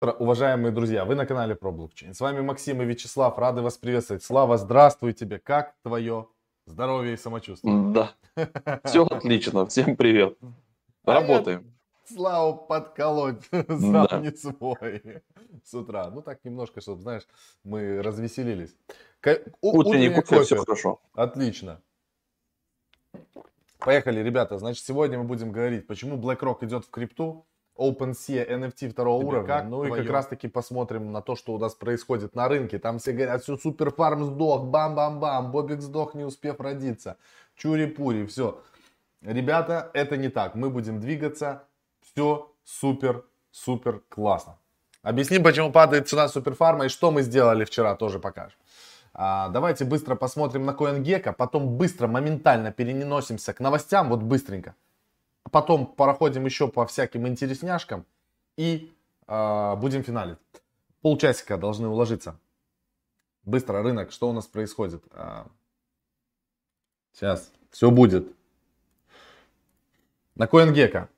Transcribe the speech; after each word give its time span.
Уважаемые 0.00 0.70
друзья, 0.70 1.04
вы 1.04 1.16
на 1.16 1.26
канале 1.26 1.56
про 1.56 1.72
блокчейн. 1.72 2.14
С 2.14 2.20
вами 2.20 2.40
Максим 2.40 2.80
и 2.80 2.84
Вячеслав. 2.84 3.36
Рады 3.36 3.62
вас 3.62 3.78
приветствовать. 3.78 4.22
Слава, 4.22 4.56
здравствуй 4.56 5.12
тебе. 5.12 5.40
Как 5.40 5.74
твое 5.82 6.28
здоровье 6.66 7.14
и 7.14 7.16
самочувствие? 7.16 7.92
Да, 7.92 8.12
все 8.84 9.04
отлично. 9.04 9.66
Всем 9.66 9.96
привет. 9.96 10.38
Работаем. 11.04 11.74
Славу 12.04 12.64
подколоть 12.68 13.42
да. 13.50 14.20
не 14.22 14.30
свой 14.36 15.24
с 15.64 15.74
утра. 15.74 16.08
Ну 16.10 16.22
так 16.22 16.44
немножко, 16.44 16.80
чтобы, 16.80 17.02
знаешь, 17.02 17.26
мы 17.64 18.00
развеселились. 18.00 18.76
Утренний 19.60 20.10
кофе, 20.10 20.22
кофе, 20.22 20.44
все 20.44 20.56
хорошо. 20.58 21.00
Отлично. 21.14 21.82
Поехали, 23.78 24.20
ребята. 24.20 24.58
Значит, 24.58 24.84
сегодня 24.84 25.18
мы 25.18 25.24
будем 25.24 25.50
говорить, 25.50 25.88
почему 25.88 26.16
BlackRock 26.18 26.64
идет 26.64 26.84
в 26.84 26.90
крипту, 26.90 27.46
OpenSea 27.78 28.48
NFT 28.48 28.90
второго 28.90 29.20
Тебе 29.20 29.28
уровня. 29.28 29.46
Как 29.46 29.64
ну 29.66 29.84
твое? 29.84 30.02
и 30.02 30.04
как 30.04 30.12
раз 30.12 30.26
таки 30.26 30.48
посмотрим 30.48 31.12
на 31.12 31.22
то, 31.22 31.36
что 31.36 31.54
у 31.54 31.58
нас 31.58 31.74
происходит 31.74 32.34
на 32.34 32.48
рынке. 32.48 32.78
Там 32.78 32.98
все 32.98 33.12
говорят, 33.12 33.42
все 33.42 33.56
суперфарм 33.56 34.24
сдох, 34.24 34.64
бам-бам-бам, 34.64 35.52
Бобик 35.52 35.80
сдох, 35.80 36.14
не 36.14 36.24
успев 36.24 36.60
родиться. 36.60 37.16
Чури-пури, 37.56 38.26
все. 38.26 38.60
Ребята, 39.22 39.90
это 39.94 40.16
не 40.16 40.28
так. 40.28 40.54
Мы 40.54 40.70
будем 40.70 41.00
двигаться. 41.00 41.64
Все 42.00 42.52
супер, 42.64 43.24
супер 43.50 44.02
классно. 44.08 44.58
Объясним, 45.02 45.42
почему 45.42 45.72
падает 45.72 46.08
цена 46.08 46.28
суперфарма 46.28 46.86
и 46.86 46.88
что 46.88 47.10
мы 47.10 47.22
сделали 47.22 47.64
вчера, 47.64 47.94
тоже 47.94 48.18
покажем. 48.18 48.58
А, 49.14 49.48
давайте 49.48 49.84
быстро 49.84 50.14
посмотрим 50.16 50.64
на 50.64 50.72
CoinGecko, 50.72 51.32
потом 51.32 51.76
быстро, 51.76 52.06
моментально 52.06 52.72
переносимся 52.72 53.52
к 53.52 53.60
новостям, 53.60 54.10
вот 54.10 54.22
быстренько. 54.22 54.74
Потом 55.50 55.86
проходим 55.86 56.44
еще 56.44 56.68
по 56.68 56.86
всяким 56.86 57.26
интересняшкам 57.26 58.04
и 58.56 58.92
э, 59.26 59.76
будем 59.76 60.02
финалить. 60.02 60.38
Полчасика 61.00 61.56
должны 61.56 61.88
уложиться. 61.88 62.38
Быстро, 63.44 63.82
рынок, 63.82 64.12
что 64.12 64.28
у 64.28 64.32
нас 64.32 64.46
происходит? 64.46 65.02
А, 65.12 65.46
сейчас, 67.12 67.50
все 67.70 67.90
будет. 67.90 68.26
На 70.34 70.44
CoinGecko. 70.44 71.08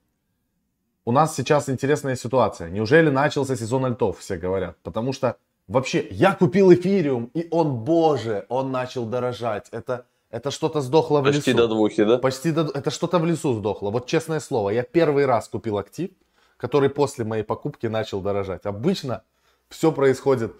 У 1.05 1.13
нас 1.13 1.35
сейчас 1.35 1.69
интересная 1.69 2.15
ситуация. 2.15 2.69
Неужели 2.71 3.11
начался 3.11 3.57
сезон 3.57 3.85
альтов, 3.87 4.19
все 4.19 4.37
говорят? 4.37 4.77
Потому 4.83 5.13
что 5.13 5.39
вообще 5.67 6.07
я 6.11 6.35
купил 6.35 6.73
эфириум, 6.73 7.31
и 7.35 7.49
он, 7.51 7.85
боже, 7.85 8.47
он 8.49 8.71
начал 8.71 9.07
дорожать. 9.07 9.69
Это 9.71 10.07
это 10.31 10.51
что-то 10.51 10.81
сдохло 10.81 11.21
в 11.21 11.25
Почти 11.25 11.37
лесу. 11.39 11.45
Почти 11.45 11.55
до 11.55 11.69
двухи, 11.69 12.05
да? 12.05 12.19
Почти 12.19 12.53
до... 12.53 12.63
Это 12.63 12.91
что-то 12.91 13.19
в 13.19 13.27
лесу 13.27 13.55
сдохло. 13.55 13.91
Вот 13.91 14.07
честное 14.07 14.41
слово, 14.41 14.71
я 14.71 14.83
первый 14.83 15.27
раз 15.27 15.49
купил 15.49 15.77
актив, 15.77 16.11
который 16.57 16.89
после 16.89 17.25
моей 17.25 17.43
покупки 17.43 17.89
начал 17.89 18.21
дорожать. 18.21 18.65
Обычно 18.65 19.25
все 19.69 19.91
происходит 19.91 20.55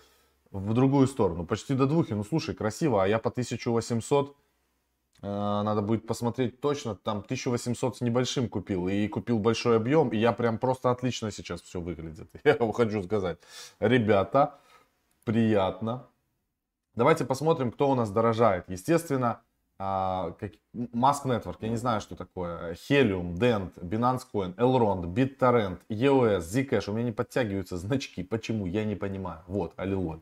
в 0.51 0.75
другую 0.75 1.07
сторону. 1.07 1.47
Почти 1.47 1.75
до 1.75 1.87
двухи. 1.87 2.15
Ну 2.15 2.25
слушай, 2.25 2.55
красиво. 2.55 3.05
А 3.05 3.07
я 3.07 3.21
по 3.21 3.31
1800, 3.31 4.37
э, 5.23 5.27
надо 5.27 5.83
будет 5.83 6.05
посмотреть 6.05 6.61
точно, 6.61 6.97
там 6.97 7.19
1800 7.19 7.99
с 7.99 8.01
небольшим 8.01 8.49
купил. 8.49 8.89
И 8.89 9.07
купил 9.07 9.39
большой 9.39 9.77
объем. 9.77 10.09
И 10.09 10.17
я 10.17 10.33
прям 10.33 10.59
просто 10.59 10.91
отлично 10.91 11.31
сейчас 11.31 11.63
все 11.63 11.81
выглядит. 11.81 12.29
Я 12.45 12.57
хочу 12.73 13.05
сказать. 13.05 13.39
Ребята, 13.79 14.59
приятно. 15.25 16.09
Давайте 16.97 17.25
посмотрим, 17.25 17.71
кто 17.71 17.89
у 17.89 17.95
нас 17.95 18.11
дорожает. 18.11 18.65
Естественно, 18.69 19.43
а, 19.83 20.33
как, 20.39 20.53
Mask 20.75 21.25
Network, 21.25 21.57
я 21.61 21.71
не 21.71 21.77
знаю, 21.77 22.03
что 22.03 22.15
такое, 22.15 22.75
Helium, 22.75 23.33
Dent, 23.33 23.73
Binance 23.81 24.25
Coin, 24.31 24.55
Elrond, 24.57 25.05
BitTorrent, 25.07 25.79
EOS, 25.89 26.41
Zcash, 26.41 26.91
у 26.91 26.93
меня 26.93 27.05
не 27.05 27.13
подтягиваются 27.13 27.79
значки, 27.79 28.23
почему, 28.23 28.67
я 28.67 28.85
не 28.85 28.95
понимаю, 28.95 29.41
вот, 29.47 29.73
аллилуйя. 29.77 30.21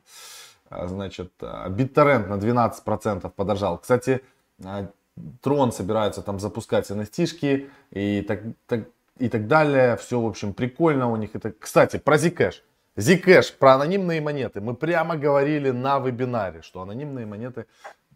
А, 0.71 0.87
значит, 0.87 1.33
а, 1.41 1.69
BitTorrent 1.71 2.29
на 2.29 2.35
12% 2.39 3.29
подорожал. 3.31 3.79
Кстати, 3.79 4.23
Tron 4.61 5.73
собирается 5.73 6.23
там 6.23 6.39
запускать 6.39 6.89
NFT-шки 6.89 7.69
и 7.91 8.23
так, 8.23 8.43
так, 8.69 8.89
и 9.19 9.29
так 9.29 9.49
далее. 9.49 9.97
Все, 9.97 10.21
в 10.21 10.27
общем, 10.27 10.55
прикольно 10.55 11.11
у 11.11 11.17
них. 11.17 11.31
Это, 11.35 11.51
кстати, 11.51 11.97
про 11.97 12.15
Zcash. 12.15 12.63
Zcash, 12.97 13.59
про 13.59 13.75
анонимные 13.75 14.21
монеты. 14.21 14.61
Мы 14.61 14.75
прямо 14.75 15.17
говорили 15.17 15.71
на 15.71 15.99
вебинаре, 15.99 16.63
что 16.63 16.81
анонимные 16.81 17.27
монеты 17.27 17.67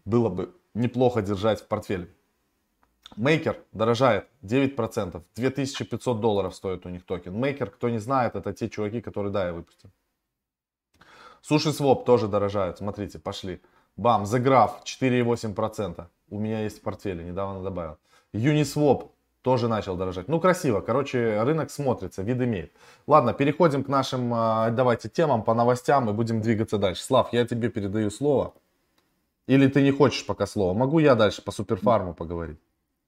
было 0.05 0.29
бы 0.29 0.53
неплохо 0.73 1.21
держать 1.21 1.61
в 1.61 1.67
портфеле. 1.67 2.09
Мейкер 3.15 3.59
дорожает 3.71 4.27
9%, 4.41 5.21
2500 5.35 6.19
долларов 6.19 6.55
стоит 6.55 6.85
у 6.85 6.89
них 6.89 7.05
токен. 7.05 7.33
Мейкер, 7.33 7.69
кто 7.69 7.89
не 7.89 7.99
знает, 7.99 8.35
это 8.35 8.53
те 8.53 8.69
чуваки, 8.69 9.01
которые, 9.01 9.31
да, 9.31 9.47
я 9.47 9.53
выпустил. 9.53 9.89
Суши 11.41 11.73
Своп 11.73 12.05
тоже 12.05 12.27
дорожают, 12.27 12.77
смотрите, 12.77 13.19
пошли. 13.19 13.61
Бам, 13.97 14.23
The 14.23 14.41
Graph 14.41 14.83
4,8%. 14.85 16.05
У 16.29 16.39
меня 16.39 16.61
есть 16.61 16.79
в 16.79 16.81
портфеле, 16.81 17.23
недавно 17.23 17.61
добавил. 17.61 17.97
Uniswap 18.33 19.11
тоже 19.43 19.67
начал 19.67 19.95
дорожать. 19.95 20.27
Ну, 20.27 20.39
красиво. 20.39 20.81
Короче, 20.81 21.43
рынок 21.43 21.69
смотрится, 21.69 22.23
вид 22.23 22.41
имеет. 22.41 22.71
Ладно, 23.05 23.33
переходим 23.33 23.83
к 23.83 23.89
нашим, 23.89 24.33
а, 24.33 24.71
давайте, 24.71 25.09
темам 25.09 25.43
по 25.43 25.53
новостям 25.53 26.09
и 26.09 26.13
будем 26.13 26.41
двигаться 26.41 26.77
дальше. 26.77 27.03
Слав, 27.03 27.31
я 27.33 27.45
тебе 27.45 27.69
передаю 27.69 28.09
слово. 28.09 28.53
Или 29.47 29.67
ты 29.67 29.81
не 29.81 29.91
хочешь 29.91 30.25
пока 30.25 30.45
слова? 30.45 30.73
Могу 30.73 30.99
я 30.99 31.15
дальше 31.15 31.41
по 31.41 31.51
суперфарму 31.51 32.13
поговорить? 32.13 32.59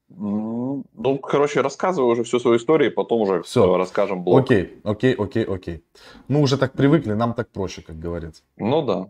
Ну, 0.10 0.84
короче, 1.22 1.62
рассказывай 1.62 2.12
уже 2.12 2.24
всю 2.24 2.40
свою 2.40 2.58
историю, 2.58 2.94
потом 2.94 3.22
уже 3.22 3.42
все 3.42 3.76
расскажем 3.78 4.24
блок. 4.24 4.42
Окей, 4.42 4.80
окей, 4.84 5.14
окей, 5.14 5.44
окей. 5.44 5.84
Мы 6.28 6.42
уже 6.42 6.58
так 6.58 6.74
привыкли, 6.74 7.14
нам 7.14 7.34
так 7.34 7.50
проще, 7.50 7.82
как 7.82 7.98
говорится. 7.98 8.44
Ну 8.58 8.82
да. 8.82 9.10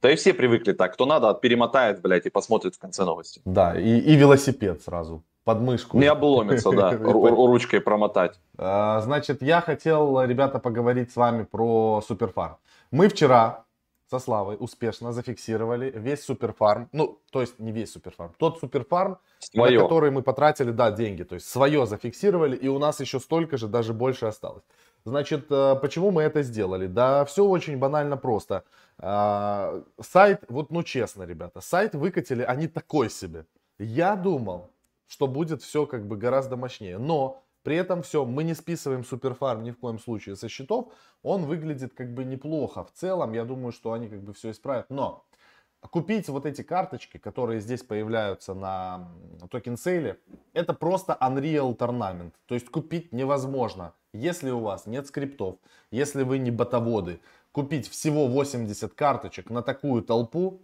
Да 0.00 0.10
и 0.10 0.16
все 0.16 0.32
привыкли 0.32 0.72
так. 0.72 0.94
Кто 0.94 1.04
надо, 1.04 1.34
перемотает, 1.34 2.00
блядь, 2.00 2.24
и 2.24 2.30
посмотрит 2.30 2.74
в 2.74 2.78
конце 2.78 3.04
новости. 3.04 3.42
Да, 3.44 3.78
и, 3.78 3.98
и 3.98 4.16
велосипед 4.16 4.82
сразу 4.82 5.22
под 5.44 5.60
мышку. 5.60 5.98
Не 5.98 6.06
обломится, 6.06 6.70
да, 6.70 6.96
ручкой 6.98 7.80
промотать. 7.80 8.40
А, 8.56 9.00
значит, 9.02 9.42
я 9.42 9.60
хотел, 9.60 10.22
ребята, 10.22 10.58
поговорить 10.58 11.12
с 11.12 11.16
вами 11.16 11.42
про 11.42 12.02
суперфарм. 12.06 12.56
Мы 12.90 13.08
вчера 13.08 13.64
со 14.10 14.18
Славой 14.18 14.56
успешно 14.58 15.12
зафиксировали 15.12 15.92
весь 15.94 16.24
суперфарм, 16.24 16.88
ну, 16.92 17.20
то 17.30 17.40
есть 17.40 17.60
не 17.60 17.70
весь 17.70 17.92
суперфарм, 17.92 18.34
тот 18.38 18.58
суперфарм, 18.58 19.18
свое. 19.38 19.78
на 19.78 19.84
который 19.84 20.10
мы 20.10 20.22
потратили, 20.22 20.72
да, 20.72 20.90
деньги, 20.90 21.22
то 21.22 21.36
есть 21.36 21.46
свое 21.46 21.86
зафиксировали, 21.86 22.56
и 22.56 22.68
у 22.68 22.78
нас 22.78 23.00
еще 23.00 23.20
столько 23.20 23.56
же, 23.56 23.68
даже 23.68 23.92
больше 23.94 24.26
осталось. 24.26 24.64
Значит, 25.04 25.46
э, 25.50 25.76
почему 25.80 26.10
мы 26.10 26.22
это 26.22 26.42
сделали? 26.42 26.88
Да, 26.88 27.24
все 27.24 27.44
очень 27.44 27.78
банально 27.78 28.16
просто. 28.16 28.64
А, 28.98 29.82
сайт, 30.00 30.44
вот, 30.48 30.70
ну, 30.70 30.82
честно, 30.82 31.22
ребята, 31.22 31.60
сайт 31.60 31.94
выкатили 31.94 32.42
они 32.42 32.66
такой 32.66 33.10
себе. 33.10 33.46
Я 33.78 34.16
думал, 34.16 34.70
что 35.06 35.28
будет 35.28 35.62
все 35.62 35.86
как 35.86 36.06
бы 36.06 36.16
гораздо 36.16 36.56
мощнее, 36.56 36.98
но 36.98 37.42
при 37.62 37.76
этом 37.76 38.02
все, 38.02 38.24
мы 38.24 38.44
не 38.44 38.54
списываем 38.54 39.04
суперфарм 39.04 39.62
ни 39.62 39.70
в 39.70 39.78
коем 39.78 39.98
случае 39.98 40.36
со 40.36 40.48
счетов. 40.48 40.92
Он 41.22 41.44
выглядит 41.44 41.92
как 41.94 42.14
бы 42.14 42.24
неплохо. 42.24 42.84
В 42.84 42.92
целом, 42.92 43.32
я 43.32 43.44
думаю, 43.44 43.72
что 43.72 43.92
они 43.92 44.08
как 44.08 44.22
бы 44.22 44.32
все 44.32 44.50
исправят. 44.50 44.86
Но 44.88 45.24
купить 45.90 46.28
вот 46.28 46.46
эти 46.46 46.62
карточки, 46.62 47.18
которые 47.18 47.60
здесь 47.60 47.82
появляются 47.82 48.54
на 48.54 49.08
токен 49.50 49.76
сейле, 49.76 50.18
это 50.52 50.72
просто 50.72 51.16
Unreal 51.20 51.76
Tournament. 51.76 52.32
То 52.46 52.54
есть 52.54 52.68
купить 52.70 53.12
невозможно, 53.12 53.92
если 54.12 54.50
у 54.50 54.60
вас 54.60 54.86
нет 54.86 55.06
скриптов, 55.06 55.56
если 55.90 56.22
вы 56.22 56.38
не 56.38 56.50
ботоводы. 56.50 57.20
Купить 57.52 57.88
всего 57.88 58.28
80 58.28 58.94
карточек 58.94 59.50
на 59.50 59.62
такую 59.62 60.02
толпу 60.02 60.62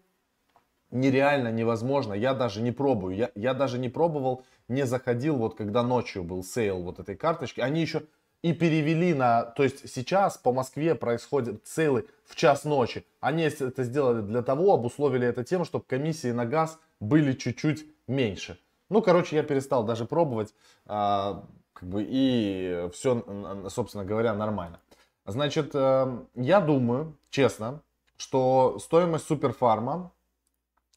нереально 0.90 1.52
невозможно. 1.52 2.14
Я 2.14 2.34
даже 2.34 2.62
не 2.62 2.72
пробую. 2.72 3.16
Я, 3.16 3.30
я 3.34 3.54
даже 3.54 3.78
не 3.78 3.88
пробовал, 3.88 4.44
не 4.68 4.86
заходил, 4.86 5.36
вот 5.36 5.56
когда 5.56 5.82
ночью 5.82 6.24
был 6.24 6.42
sale 6.42 6.82
вот 6.82 6.98
этой 6.98 7.16
карточки. 7.16 7.60
Они 7.60 7.80
еще 7.80 8.02
и 8.42 8.52
перевели 8.52 9.14
на... 9.14 9.42
То 9.42 9.64
есть 9.64 9.88
сейчас 9.92 10.36
по 10.36 10.52
Москве 10.52 10.94
происходят 10.94 11.66
sale 11.66 11.98
ы 11.98 12.06
в 12.24 12.36
час 12.36 12.64
ночи. 12.64 13.04
Они 13.20 13.42
это 13.42 13.82
сделали 13.82 14.22
для 14.22 14.42
того, 14.42 14.72
обусловили 14.72 15.26
это 15.26 15.44
тем, 15.44 15.64
чтобы 15.64 15.84
комиссии 15.84 16.30
на 16.30 16.46
газ 16.46 16.78
были 17.00 17.32
чуть-чуть 17.32 17.86
меньше. 18.06 18.58
Ну, 18.88 19.02
короче, 19.02 19.36
я 19.36 19.42
перестал 19.42 19.84
даже 19.84 20.04
пробовать. 20.04 20.54
А, 20.84 21.44
как 21.72 21.88
бы, 21.88 22.06
и 22.08 22.88
все, 22.92 23.24
собственно 23.68 24.04
говоря, 24.04 24.34
нормально. 24.34 24.80
Значит, 25.26 25.70
э, 25.74 26.18
я 26.36 26.60
думаю, 26.60 27.18
честно, 27.30 27.82
что 28.16 28.78
стоимость 28.78 29.26
суперфарма 29.26 30.12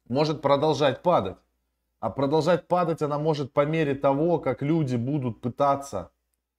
может 0.10 0.42
продолжать 0.42 1.02
падать. 1.02 1.38
А 2.00 2.10
продолжать 2.10 2.68
падать 2.68 3.02
она 3.02 3.20
может 3.20 3.54
по 3.54 3.66
мере 3.66 3.96
того, 3.96 4.40
как 4.40 4.62
люди 4.62 4.96
будут 4.96 5.42
пытаться 5.42 6.12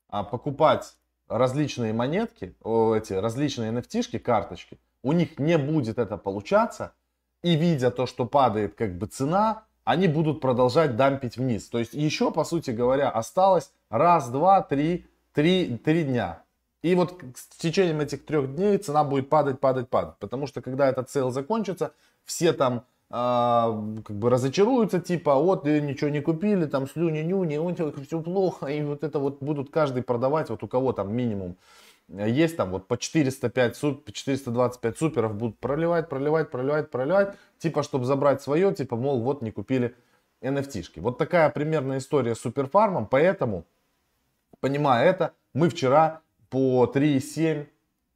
а, 0.09 0.23
покупать 0.23 0.97
различные 1.29 1.93
монетки, 1.93 2.55
о, 2.63 2.95
эти 2.95 3.13
различные 3.13 3.73
nft 3.73 4.19
карточки. 4.19 4.79
У 5.03 5.13
них 5.13 5.39
не 5.39 5.57
будет 5.59 5.99
это 5.99 6.17
получаться. 6.17 6.93
И 7.43 7.57
видя 7.57 7.91
то, 7.91 8.05
что 8.05 8.27
падает 8.27 8.75
как 8.75 8.99
бы 8.99 9.07
цена, 9.07 9.65
они 9.85 10.09
будут 10.09 10.43
продолжать 10.43 10.97
dump 10.97 11.21
ить 11.21 11.39
вниз. 11.39 11.69
То 11.69 11.79
есть 11.79 11.95
еще, 11.95 12.31
по 12.31 12.45
сути 12.45 12.71
говоря, 12.71 13.09
осталось 13.09 13.73
раз, 13.89 14.29
два, 14.29 14.61
три, 14.61 15.07
три, 15.33 15.79
три 15.79 16.05
дня. 16.05 16.43
И 16.83 16.95
вот 16.95 17.23
с 17.35 17.57
течением 17.57 18.01
этих 18.01 18.27
трех 18.27 18.55
дней 18.55 18.77
цена 18.77 19.05
будет 19.05 19.31
падать, 19.31 19.59
падать, 19.59 19.89
падать. 19.89 20.17
Потому 20.19 20.47
что 20.47 20.61
когда 20.61 20.87
этот 20.89 21.09
sale 21.09 21.31
закончится, 21.31 21.93
все 22.25 22.53
там 22.53 22.85
э, 23.11 24.03
как 24.05 24.17
бы 24.17 24.31
разочаруются, 24.31 25.01
типа, 25.01 25.35
вот 25.35 25.65
ничего 25.65 26.11
не 26.11 26.21
купили, 26.21 26.67
там 26.67 26.87
слюни-нюни, 26.87 27.59
у 27.59 27.71
них 27.71 28.07
все 28.07 28.21
плохо. 28.21 28.67
И 28.67 28.83
вот 28.83 29.05
это 29.05 29.19
вот 29.19 29.43
будут 29.43 29.71
каждый 29.71 30.03
продавать, 30.03 30.51
вот 30.51 30.63
у 30.63 30.69
кого 30.69 30.93
там 30.93 31.15
минимум 31.15 31.57
есть 32.11 32.57
там 32.57 32.71
вот 32.71 32.89
по 32.89 32.99
405, 32.99 33.77
425 34.13 34.99
суперов 34.99 35.35
будут 35.35 35.59
проливать, 35.59 36.09
проливать, 36.09 36.51
проливать, 36.51 36.91
проливать, 36.91 37.37
типа, 37.59 37.83
чтобы 37.83 38.05
забрать 38.05 38.43
свое, 38.43 38.75
типа, 38.75 38.97
мол, 38.97 39.21
вот 39.21 39.43
не 39.43 39.53
купили 39.53 39.95
NFT-шки. 40.43 41.01
Вот 41.01 41.19
такая 41.19 41.49
примерная 41.51 41.99
история 41.99 42.35
с 42.35 42.41
суперфармом, 42.41 43.07
поэтому, 43.07 43.65
понимая 44.61 45.09
это, 45.09 45.35
мы 45.55 45.69
вчера 45.69 46.21
по 46.49 46.91
3,7 46.93 47.67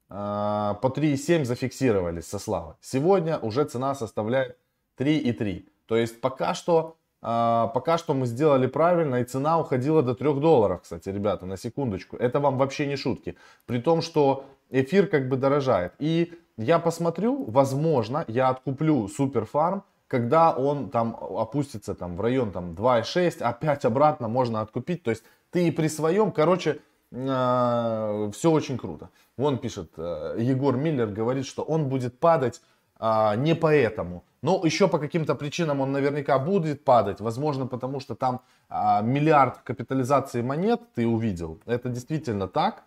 а, 0.09 0.75
по 0.75 0.89
3,7 0.89 1.45
зафиксировались 1.45 2.27
со 2.27 2.39
Славой. 2.39 2.75
Сегодня 2.81 3.39
уже 3.39 3.65
цена 3.65 3.95
составляет 3.95 4.57
3,3. 4.99 5.69
То 5.87 5.97
есть 5.97 6.21
пока 6.21 6.55
что, 6.55 6.97
а, 7.23 7.69
пока 7.69 7.99
что 7.99 8.15
мы 8.15 8.27
сделали 8.27 8.67
правильно, 8.67 9.17
и 9.17 9.25
цена 9.25 9.59
уходила 9.59 10.03
до 10.03 10.15
3 10.15 10.41
долларов, 10.41 10.83
кстати, 10.83 11.09
ребята, 11.09 11.47
на 11.47 11.57
секундочку. 11.57 12.17
Это 12.17 12.41
вам 12.41 12.59
вообще 12.59 12.87
не 12.87 12.97
шутки. 12.97 13.37
При 13.67 13.81
том, 13.81 14.03
что 14.03 14.45
эфир 14.71 15.07
как 15.07 15.29
бы 15.29 15.37
дорожает. 15.37 15.93
И 15.99 16.33
я 16.57 16.79
посмотрю, 16.79 17.45
возможно, 17.45 18.25
я 18.29 18.49
откуплю 18.49 19.09
суперфарм, 19.09 19.83
когда 20.07 20.53
он 20.53 20.91
там 20.91 21.17
опустится 21.39 21.95
там 21.95 22.17
в 22.17 22.21
район 22.21 22.53
там 22.53 22.75
2,6, 22.75 23.43
опять 23.43 23.85
обратно 23.85 24.29
можно 24.29 24.61
откупить. 24.61 25.03
То 25.03 25.11
есть 25.11 25.25
ты 25.51 25.67
и 25.69 25.71
при 25.71 25.89
своем, 25.89 26.31
короче, 26.31 26.81
э, 27.11 28.31
все 28.33 28.51
очень 28.51 28.79
круто. 28.79 29.11
Вон 29.37 29.59
пишет, 29.59 29.93
э, 29.97 30.37
Егор 30.39 30.77
Миллер 30.77 31.09
говорит, 31.09 31.47
что 31.47 31.63
он 31.63 31.89
будет 31.89 32.19
падать 32.21 32.61
э, 33.01 33.37
не 33.37 33.55
поэтому. 33.55 34.23
Но 34.45 34.61
еще 34.63 34.89
по 34.89 34.99
каким-то 34.99 35.35
причинам 35.35 35.81
он 35.81 35.91
наверняка 35.91 36.39
будет 36.39 36.85
падать. 36.85 37.19
Возможно, 37.19 37.67
потому 37.67 37.99
что 37.99 38.15
там 38.15 38.43
э, 38.69 39.03
миллиард 39.03 39.63
капитализации 39.65 40.43
монет 40.43 40.83
ты 40.95 41.07
увидел. 41.07 41.61
Это 41.65 41.89
действительно 41.89 42.47
так. 42.47 42.83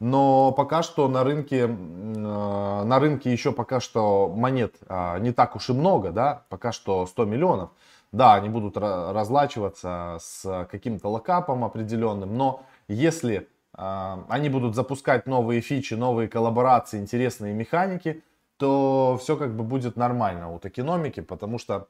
Но 0.00 0.52
пока 0.52 0.82
что 0.82 1.08
на 1.08 1.22
рынке, 1.22 1.66
э, 1.66 1.68
на 1.68 2.98
рынке 2.98 3.30
еще 3.30 3.52
пока 3.52 3.78
что 3.78 4.32
монет 4.34 4.76
э, 4.88 5.18
не 5.18 5.32
так 5.32 5.54
уж 5.54 5.68
и 5.68 5.74
много, 5.74 6.12
да, 6.12 6.44
пока 6.48 6.72
что 6.72 7.04
100 7.04 7.26
миллионов. 7.26 7.72
Да, 8.10 8.32
они 8.32 8.48
будут 8.48 8.78
разлачиваться 8.78 10.16
с 10.18 10.66
каким-то 10.70 11.08
локапом 11.08 11.62
определенным, 11.62 12.38
но 12.38 12.62
если 12.88 13.48
а, 13.74 14.24
они 14.28 14.48
будут 14.48 14.74
запускать 14.74 15.26
новые 15.26 15.60
фичи, 15.60 15.94
новые 15.94 16.28
коллаборации, 16.28 16.98
интересные 16.98 17.54
механики, 17.54 18.22
то 18.62 19.18
все 19.20 19.36
как 19.36 19.56
бы 19.56 19.64
будет 19.64 19.96
нормально 19.96 20.52
у 20.52 20.60
токеномики, 20.60 21.18
потому 21.18 21.58
что 21.58 21.88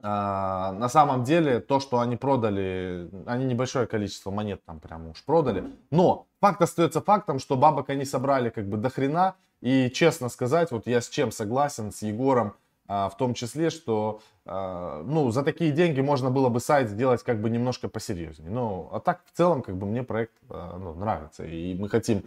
а, 0.00 0.70
на 0.70 0.88
самом 0.88 1.24
деле 1.24 1.58
то, 1.58 1.80
что 1.80 1.98
они 1.98 2.14
продали, 2.14 3.10
они 3.26 3.44
небольшое 3.46 3.88
количество 3.88 4.30
монет 4.30 4.64
там 4.64 4.78
прямо 4.78 5.10
уж 5.10 5.24
продали, 5.24 5.64
но 5.90 6.28
факт 6.40 6.62
остается 6.62 7.00
фактом, 7.00 7.40
что 7.40 7.56
бабок 7.56 7.90
они 7.90 8.04
собрали 8.04 8.50
как 8.50 8.68
бы 8.68 8.76
до 8.76 8.88
хрена, 8.88 9.34
и 9.60 9.90
честно 9.90 10.28
сказать, 10.28 10.70
вот 10.70 10.86
я 10.86 11.00
с 11.00 11.08
чем 11.08 11.32
согласен, 11.32 11.90
с 11.90 12.02
Егором, 12.02 12.54
а, 12.86 13.08
в 13.08 13.16
том 13.16 13.34
числе, 13.34 13.70
что 13.70 14.20
а, 14.44 15.02
ну, 15.02 15.32
за 15.32 15.42
такие 15.42 15.72
деньги 15.72 16.00
можно 16.00 16.30
было 16.30 16.50
бы 16.50 16.60
сайт 16.60 16.88
сделать 16.88 17.24
как 17.24 17.40
бы 17.40 17.50
немножко 17.50 17.88
посерьезнее. 17.88 18.48
Ну, 18.48 18.88
а 18.92 19.00
так 19.00 19.22
в 19.24 19.36
целом 19.36 19.62
как 19.62 19.76
бы 19.76 19.86
мне 19.86 20.04
проект 20.04 20.34
а, 20.48 20.78
ну, 20.78 20.94
нравится. 20.94 21.44
И 21.44 21.74
мы 21.74 21.88
хотим 21.88 22.22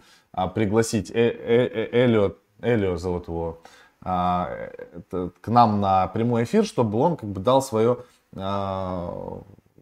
пригласить 0.54 1.10
э 1.10 1.30
-э 1.30 1.90
-э 1.92 2.36
Элио 2.62 2.96
зовут 2.96 3.28
его, 3.28 3.60
к 4.00 5.48
нам 5.48 5.80
на 5.80 6.06
прямой 6.08 6.44
эфир, 6.44 6.64
чтобы 6.64 6.98
он 6.98 7.16
как 7.16 7.28
бы 7.28 7.40
дал 7.40 7.62
свое, 7.62 7.98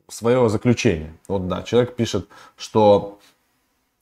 свое 0.09 0.49
заключение. 0.49 1.15
Вот 1.29 1.49
да, 1.49 1.63
человек 1.63 1.97
пишет, 1.97 2.29
что 2.57 3.19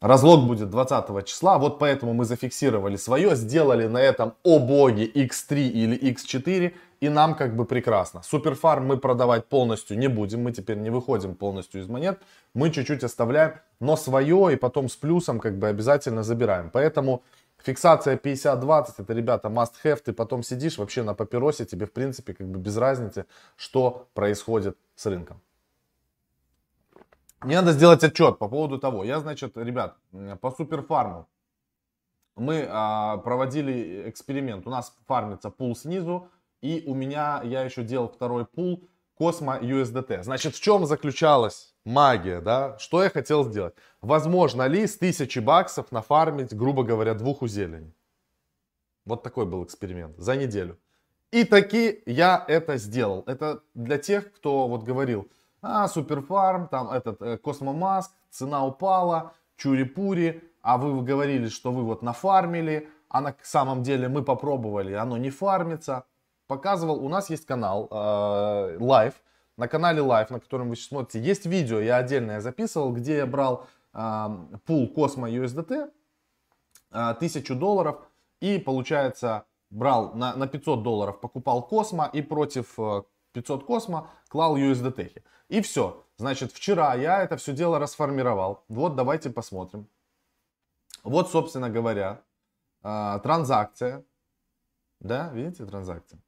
Разлог 0.02 0.48
будет 0.48 0.68
20 0.68 1.24
числа, 1.26 1.58
вот 1.58 1.78
поэтому 1.78 2.12
мы 2.12 2.24
зафиксировали 2.24 2.96
свое, 2.96 3.36
сделали 3.36 3.86
на 3.86 3.98
этом 3.98 4.34
о 4.42 4.58
боги 4.58 5.08
X3 5.14 5.68
или 5.68 5.96
X4, 5.96 6.72
и 7.00 7.08
нам 7.08 7.36
как 7.36 7.54
бы 7.54 7.64
прекрасно. 7.64 8.20
Суперфарм 8.24 8.84
мы 8.84 8.96
продавать 8.96 9.46
полностью 9.46 9.96
не 9.96 10.08
будем, 10.08 10.42
мы 10.42 10.50
теперь 10.50 10.78
не 10.78 10.90
выходим 10.90 11.36
полностью 11.36 11.80
из 11.80 11.86
монет, 11.86 12.18
мы 12.52 12.70
чуть-чуть 12.70 13.04
оставляем, 13.04 13.52
но 13.78 13.96
свое 13.96 14.52
и 14.52 14.56
потом 14.56 14.88
с 14.88 14.96
плюсом 14.96 15.38
как 15.38 15.56
бы 15.56 15.68
обязательно 15.68 16.24
забираем. 16.24 16.70
Поэтому 16.70 17.22
фиксация 17.62 18.16
50-20, 18.16 18.94
это, 18.98 19.12
ребята, 19.12 19.48
must 19.48 19.72
have, 19.84 20.00
ты 20.04 20.12
потом 20.12 20.42
сидишь 20.42 20.78
вообще 20.78 21.02
на 21.02 21.14
папиросе, 21.14 21.64
тебе 21.64 21.86
в 21.86 21.92
принципе 21.92 22.34
как 22.34 22.46
бы 22.46 22.58
без 22.58 22.76
разницы, 22.76 23.26
что 23.56 24.08
происходит 24.14 24.76
с 24.94 25.06
рынком. 25.06 25.40
Мне 27.40 27.56
надо 27.56 27.72
сделать 27.72 28.04
отчет 28.04 28.38
по 28.38 28.48
поводу 28.48 28.78
того. 28.78 29.04
Я, 29.04 29.20
значит, 29.20 29.56
ребят, 29.56 29.96
по 30.40 30.50
суперфарму 30.50 31.26
мы 32.36 32.66
а, 32.68 33.18
проводили 33.18 34.08
эксперимент. 34.08 34.66
У 34.66 34.70
нас 34.70 34.96
фармится 35.06 35.50
пул 35.50 35.74
снизу, 35.74 36.28
и 36.60 36.84
у 36.86 36.94
меня, 36.94 37.42
я 37.44 37.62
еще 37.62 37.82
делал 37.82 38.08
второй 38.08 38.46
пул 38.46 38.88
Космо 39.14 39.58
USDT. 39.58 40.22
Значит, 40.22 40.54
в 40.54 40.60
чем 40.60 40.86
заключалась 40.86 41.74
магия, 41.84 42.40
да? 42.40 42.78
Что 42.78 43.02
я 43.02 43.10
хотел 43.10 43.44
сделать? 43.44 43.74
Возможно 44.00 44.66
ли 44.66 44.86
с 44.86 44.96
тысячи 44.98 45.38
баксов 45.38 45.92
нафармить, 45.92 46.54
грубо 46.54 46.82
говоря, 46.82 47.14
двух 47.14 47.42
у? 47.42 47.46
Вот 49.04 49.22
такой 49.22 49.46
был 49.46 49.64
эксперимент 49.64 50.18
за 50.18 50.36
неделю. 50.36 50.78
И 51.32 51.44
таки 51.44 52.02
я 52.06 52.44
это 52.46 52.76
сделал. 52.76 53.24
Это 53.26 53.62
для 53.74 53.98
тех, 53.98 54.32
кто 54.32 54.68
вот 54.68 54.82
говорил, 54.82 55.28
а, 55.62 55.88
Суперфарм, 55.88 56.68
там 56.68 56.90
этот 56.90 57.22
э, 57.22 57.38
Космомаск, 57.38 58.10
цена 58.30 58.66
упала, 58.66 59.32
Чури-Пури, 59.56 60.42
а 60.60 60.76
вы 60.76 61.02
говорили, 61.02 61.48
что 61.48 61.72
вы 61.72 61.84
вот 61.84 62.02
нафармили, 62.02 62.88
а 63.08 63.20
на 63.20 63.34
самом 63.42 63.82
деле 63.82 64.08
мы 64.08 64.22
попробовали, 64.22 64.92
оно 64.92 65.16
не 65.16 65.30
фармится. 65.30 66.04
Показывал, 66.56 67.02
у 67.02 67.08
нас 67.08 67.30
есть 67.30 67.46
канал 67.46 67.88
э, 67.90 68.76
Live, 68.78 69.14
на 69.56 69.68
канале 69.68 70.02
Live, 70.02 70.26
на 70.30 70.38
котором 70.38 70.68
вы 70.68 70.76
смотрите, 70.76 71.26
есть 71.26 71.46
видео, 71.46 71.80
я 71.80 71.96
отдельно 71.96 72.42
записывал, 72.42 72.92
где 72.92 73.16
я 73.16 73.26
брал 73.26 73.66
э, 73.94 74.28
пул 74.66 74.92
Космо 74.92 75.30
USDT, 75.30 75.90
э, 76.90 77.14
1000 77.16 77.54
долларов, 77.54 77.96
и 78.40 78.58
получается 78.58 79.46
брал 79.70 80.12
на, 80.12 80.36
на 80.36 80.46
500 80.46 80.82
долларов, 80.82 81.20
покупал 81.20 81.66
Космо 81.66 82.10
и 82.12 82.20
против 82.20 82.76
500 83.32 83.62
э, 83.62 83.64
Космо 83.64 84.10
клал 84.28 84.58
USDT. 84.58 85.22
И 85.48 85.62
все. 85.62 86.04
Значит, 86.18 86.52
вчера 86.52 86.94
я 86.94 87.22
это 87.22 87.38
все 87.38 87.54
дело 87.54 87.78
расформировал. 87.78 88.64
Вот 88.68 88.94
давайте 88.94 89.30
посмотрим. 89.30 89.88
Вот, 91.02 91.30
собственно 91.30 91.70
говоря, 91.70 92.20
а, 92.82 93.18
транзакция. 93.20 94.04
Да, 95.00 95.30
видите, 95.32 95.66
транзакция. 95.66 96.20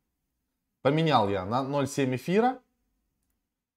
Поменял 0.85 1.31
я 1.31 1.47
на 1.47 1.62
0,7 1.62 2.14
эфира. 2.17 2.59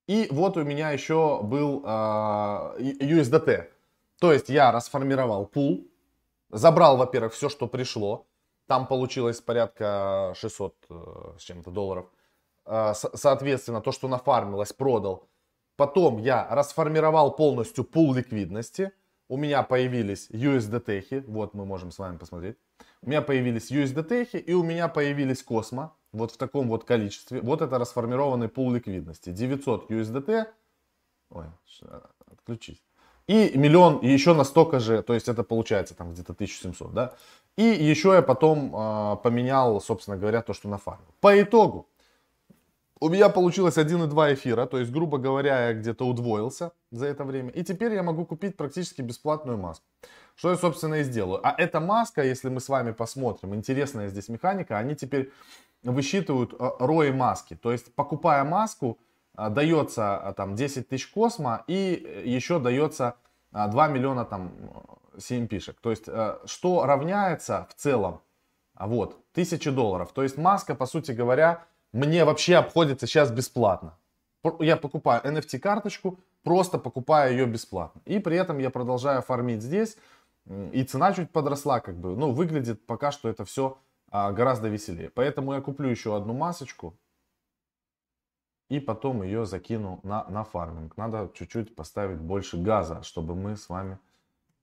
И 0.07 0.27
вот 0.29 0.57
у 0.57 0.63
меня 0.63 0.91
еще 0.91 1.41
был 1.41 1.79
USDT. 1.85 3.49
А, 3.49 3.67
То 4.19 4.33
есть 4.33 4.49
я 4.49 4.73
расформировал 4.73 5.45
пул. 5.45 5.87
Забрал, 6.49 6.97
во-первых, 6.97 7.31
все, 7.31 7.47
что 7.47 7.67
пришло. 7.67 8.27
Там 8.67 8.87
получилось 8.87 9.39
порядка 9.39 10.33
600 10.35 10.75
э, 10.89 11.33
с 11.39 11.43
чем-то 11.43 11.71
долларов. 11.71 12.11
А, 12.65 12.93
соответственно, 12.93 13.79
то, 13.79 13.93
что 13.93 14.09
нафармилось, 14.09 14.73
продал. 14.73 15.29
Потом 15.77 16.17
я 16.17 16.45
расформировал 16.49 17.37
полностью 17.37 17.85
пул 17.85 18.13
ликвидности. 18.15 18.91
У 19.29 19.37
меня 19.37 19.63
появились 19.63 20.29
USDT, 20.29 21.23
вот 21.27 21.53
мы 21.53 21.65
можем 21.65 21.91
с 21.91 21.99
вами 21.99 22.17
посмотреть. 22.17 22.57
У 23.01 23.09
меня 23.09 23.21
появились 23.21 23.71
USDT 23.71 24.39
и 24.39 24.53
у 24.53 24.63
меня 24.63 24.89
появились 24.89 25.41
Космо, 25.41 25.95
вот 26.13 26.31
в 26.31 26.37
таком 26.37 26.67
вот 26.67 26.83
количестве. 26.83 27.41
Вот 27.41 27.61
это 27.61 27.77
расформированный 27.77 28.47
пул 28.47 28.71
ликвидности. 28.71 29.31
900 29.31 29.91
USDT, 29.91 30.45
ой, 31.29 31.45
отключись. 32.31 32.83
И 33.27 33.57
миллион 33.57 33.99
еще 34.01 34.33
настолько 34.33 34.79
же, 34.79 35.01
то 35.03 35.13
есть 35.13 35.27
это 35.27 35.43
получается 35.43 35.93
там 35.95 36.13
где-то 36.13 36.31
1700, 36.33 36.93
да. 36.93 37.13
И 37.57 37.63
еще 37.63 38.13
я 38.13 38.21
потом 38.21 38.73
э, 38.73 39.17
поменял, 39.23 39.81
собственно 39.81 40.15
говоря, 40.17 40.41
то, 40.41 40.53
что 40.53 40.69
на 40.69 40.77
фарме. 40.77 41.07
По 41.19 41.41
итогу, 41.41 41.89
у 42.99 43.09
меня 43.09 43.29
получилось 43.29 43.77
1,2 43.77 44.33
эфира, 44.33 44.65
то 44.65 44.79
есть, 44.79 44.91
грубо 44.91 45.17
говоря, 45.17 45.67
я 45.67 45.73
где-то 45.73 46.05
удвоился 46.07 46.71
за 46.91 47.05
это 47.05 47.25
время. 47.25 47.49
И 47.49 47.63
теперь 47.63 47.93
я 47.93 48.01
могу 48.01 48.25
купить 48.25 48.55
практически 48.55 49.01
бесплатную 49.01 49.57
маску. 49.57 49.85
Что 50.35 50.51
я, 50.51 50.55
собственно, 50.55 50.95
и 50.95 51.03
сделаю. 51.03 51.39
А 51.43 51.53
эта 51.57 51.79
маска, 51.79 52.23
если 52.23 52.49
мы 52.49 52.59
с 52.59 52.69
вами 52.69 52.91
посмотрим, 52.91 53.55
интересная 53.55 54.07
здесь 54.07 54.29
механика, 54.29 54.77
они 54.77 54.95
теперь 54.95 55.31
высчитывают 55.83 56.53
э, 56.53 56.69
рои 56.79 57.11
маски. 57.11 57.55
То 57.55 57.71
есть, 57.71 57.93
покупая 57.95 58.43
маску, 58.43 58.99
э, 59.37 59.49
дается 59.49 60.21
э, 60.23 60.33
там 60.33 60.55
10 60.55 60.89
тысяч 60.89 61.07
космо 61.07 61.63
и 61.67 62.23
еще 62.25 62.59
дается 62.59 63.15
2 63.51 63.87
миллиона 63.87 64.25
там 64.25 64.51
CMP-шек. 65.15 65.75
То 65.81 65.89
есть, 65.89 66.05
что 66.45 66.85
равняется 66.85 67.67
в 67.69 67.73
целом, 67.75 68.21
а 68.75 68.87
вот, 68.87 69.17
1000 69.31 69.71
долларов. 69.71 70.11
То 70.13 70.23
есть, 70.23 70.37
маска, 70.37 70.75
по 70.75 70.85
сути 70.85 71.11
говоря, 71.11 71.63
мне 71.93 72.25
вообще 72.25 72.57
обходится 72.57 73.07
сейчас 73.07 73.31
бесплатно. 73.31 73.97
Я 74.59 74.77
покупаю 74.77 75.23
NFT-карточку, 75.23 76.19
просто 76.43 76.77
покупаю 76.77 77.31
ее 77.31 77.45
бесплатно. 77.45 78.01
И 78.05 78.19
при 78.19 78.37
этом 78.37 78.59
я 78.59 78.69
продолжаю 78.69 79.21
фармить 79.21 79.63
здесь. 79.63 79.97
И 80.71 80.83
цена 80.83 81.13
чуть 81.13 81.31
подросла, 81.31 81.79
как 81.79 81.97
бы. 81.97 82.15
Ну, 82.15 82.31
выглядит 82.31 82.85
пока 82.85 83.11
что 83.11 83.29
это 83.29 83.43
все 83.45 83.77
а, 84.09 84.31
гораздо 84.31 84.69
веселее. 84.69 85.09
Поэтому 85.09 85.53
я 85.53 85.61
куплю 85.61 85.89
еще 85.89 86.15
одну 86.15 86.33
масочку. 86.33 86.97
И 88.69 88.79
потом 88.79 89.23
ее 89.23 89.45
закину 89.45 89.99
на, 90.03 90.25
на 90.25 90.43
фарминг. 90.43 90.97
Надо 90.97 91.31
чуть-чуть 91.33 91.75
поставить 91.75 92.19
больше 92.19 92.57
газа, 92.57 93.01
чтобы 93.03 93.33
мы 93.33 93.55
с 93.55 93.69
вами 93.69 93.97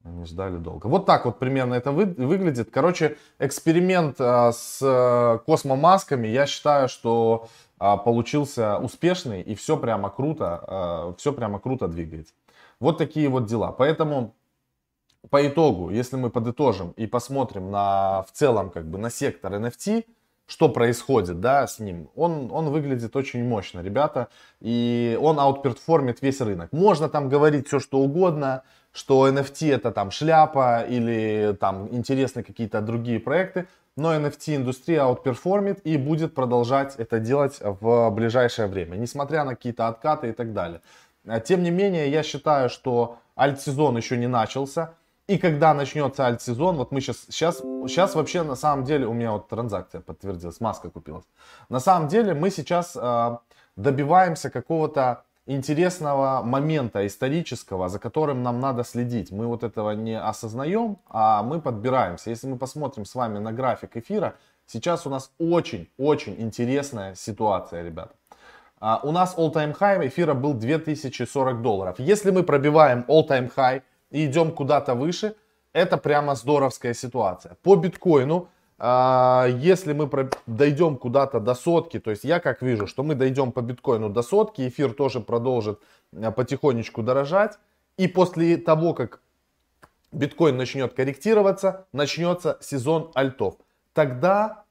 не 0.05 0.27
ждали 0.27 0.59
долго. 0.59 0.87
Вот 0.87 1.07
так 1.07 1.25
вот 1.25 1.39
примерно 1.39 1.75
это 1.75 1.91
вы, 1.91 2.05
выглядит. 2.05 2.71
Короче, 2.71 3.17
эксперимент 3.39 4.21
а, 4.21 4.53
с 4.53 4.81
а, 4.83 5.39
космомасками, 5.39 6.29
я 6.29 6.47
считаю, 6.47 6.89
что 6.89 7.49
а, 7.79 7.97
получился 7.97 8.79
успешный 8.79 9.41
и 9.41 9.55
все 9.55 9.77
прямо 9.79 10.11
круто, 10.11 10.65
а, 10.67 11.15
все 11.17 11.33
прямо 11.33 11.59
круто 11.59 11.89
двигается. 11.89 12.35
Вот 12.81 12.99
такие 12.99 13.29
вот 13.29 13.47
дела. 13.47 13.73
Поэтому 13.73 14.35
по 15.31 15.47
итогу, 15.47 15.91
если 15.91 16.17
мы 16.17 16.31
подытожим 16.31 16.93
и 16.97 17.07
посмотрим 17.07 17.71
на 17.71 18.25
в 18.29 18.33
целом 18.33 18.71
как 18.71 18.87
бы 18.87 18.99
на 18.99 19.11
сектор 19.11 19.55
NFT, 19.55 20.05
что 20.47 20.69
происходит, 20.69 21.41
да, 21.41 21.67
с 21.67 21.79
ним. 21.79 22.11
Он, 22.15 22.51
он 22.53 22.69
выглядит 22.69 23.17
очень 23.17 23.45
мощно, 23.45 23.81
ребята, 23.81 24.29
и 24.61 25.19
он 25.21 25.41
outperform 25.41 26.07
ит 26.07 26.21
весь 26.21 26.41
рынок. 26.41 26.71
Можно 26.73 27.09
там 27.09 27.29
говорить 27.29 27.67
все, 27.67 27.81
что 27.81 27.99
угодно, 28.01 28.63
что 28.93 29.27
NFT 29.29 29.75
это 29.75 29.91
там 29.91 30.11
шляпа 30.11 30.83
или 30.83 31.57
там 31.59 31.89
интересны 31.91 32.43
какие-то 32.43 32.83
другие 32.83 33.21
проекты, 33.21 33.67
но 33.97 34.15
NFT-индустрия 34.15 35.01
outperform 35.01 35.67
ит 35.67 35.81
и 35.85 35.97
будет 35.97 36.35
продолжать 36.35 36.97
это 36.97 37.21
делать 37.21 37.59
в 37.61 38.11
ближайшее 38.11 38.69
время, 38.69 38.97
несмотря 38.97 39.45
на 39.45 39.55
какие-то 39.55 39.89
откаты 39.89 40.29
и 40.29 40.33
так 40.33 40.53
далее. 40.53 40.81
Тем 41.45 41.63
не 41.63 41.71
менее, 41.71 42.11
я 42.11 42.23
считаю, 42.23 42.69
что 42.69 43.19
альт-сезон 43.37 43.97
еще 43.97 44.17
не 44.19 44.27
начался, 44.29 44.95
и 45.27 45.39
когда 45.39 45.73
начнется 45.75 46.27
альт-сезон, 46.27 46.77
вот 46.77 46.93
мы 46.93 47.01
сейчас, 47.01 47.27
сейчас, 47.31 47.59
сейчас 47.59 48.15
вообще 48.15 48.43
на 48.43 48.57
самом 48.57 48.85
деле, 48.85 49.07
у 49.07 49.15
меня 49.15 49.33
вот 49.33 49.49
транзакция 49.49 50.01
подтвердилась, 50.01 50.61
маска 50.61 50.91
купилась. 50.91 51.25
На 51.69 51.81
самом 51.81 52.09
деле 52.09 52.35
мы 52.35 52.51
сейчас 52.51 52.95
э, 52.95 53.39
добиваемся 53.77 54.51
какого-то 54.51 55.25
интересного 55.47 56.43
момента 56.43 57.07
исторического, 57.07 57.89
за 57.89 57.99
которым 57.99 58.43
нам 58.43 58.61
надо 58.61 58.85
следить. 58.85 59.31
Мы 59.31 59.47
вот 59.47 59.63
этого 59.63 59.93
не 59.93 60.19
осознаем, 60.19 60.99
а 61.09 61.43
мы 61.43 61.61
подбираемся. 61.61 62.31
Если 62.31 62.47
мы 62.47 62.57
посмотрим 62.57 63.05
с 63.05 63.15
вами 63.15 63.39
на 63.39 63.53
график 63.53 63.97
эфира, 63.97 64.35
сейчас 64.67 65.07
у 65.07 65.11
нас 65.11 65.31
очень-очень 65.39 66.37
интересная 66.39 67.15
ситуация, 67.15 67.83
ребята. 67.83 68.15
А, 68.81 69.01
у 69.03 69.13
нас 69.13 69.37
all-time 69.37 69.77
high 69.79 70.07
эфира 70.07 70.35
был 70.35 70.55
2040 70.55 71.63
долларов. 71.63 71.99
Если 71.99 72.31
мы 72.31 72.43
пробиваем 72.43 73.05
all-time 73.09 73.51
high, 73.55 73.83
и 74.15 74.27
идем 74.27 74.53
куда-то 74.53 74.95
выше, 74.95 75.35
это 75.73 75.97
прямо 75.97 76.37
здоровская 76.37 76.95
ситуация. 76.95 77.57
По 77.65 77.75
биткоину, 77.75 78.49
а, 78.79 79.47
если 79.49 79.93
мы 79.93 80.09
дойдем 80.47 80.97
куда-то 80.97 81.41
до 81.41 81.55
сотки, 81.55 81.99
то 81.99 82.11
есть 82.11 82.23
я 82.23 82.39
как 82.39 82.63
вижу, 82.63 82.87
что 82.87 83.03
мы 83.03 83.17
дойдем 83.17 83.51
по 83.51 83.61
биткоину 83.61 84.09
до 84.09 84.23
сотки, 84.23 84.69
эфир 84.69 84.93
тоже 84.93 85.19
продолжит 85.19 85.81
а, 86.13 86.31
потихонечку 86.31 87.03
дорожать. 87.03 87.59
И 87.97 88.07
после 88.07 88.57
того, 88.57 88.95
как 88.95 89.21
биткоин 90.13 90.57
начнет 90.57 90.95
корректироваться, 90.95 91.87
начнется 91.93 92.57
сезон 92.61 93.11
альтов. 93.15 93.57
Тогда 93.95 94.65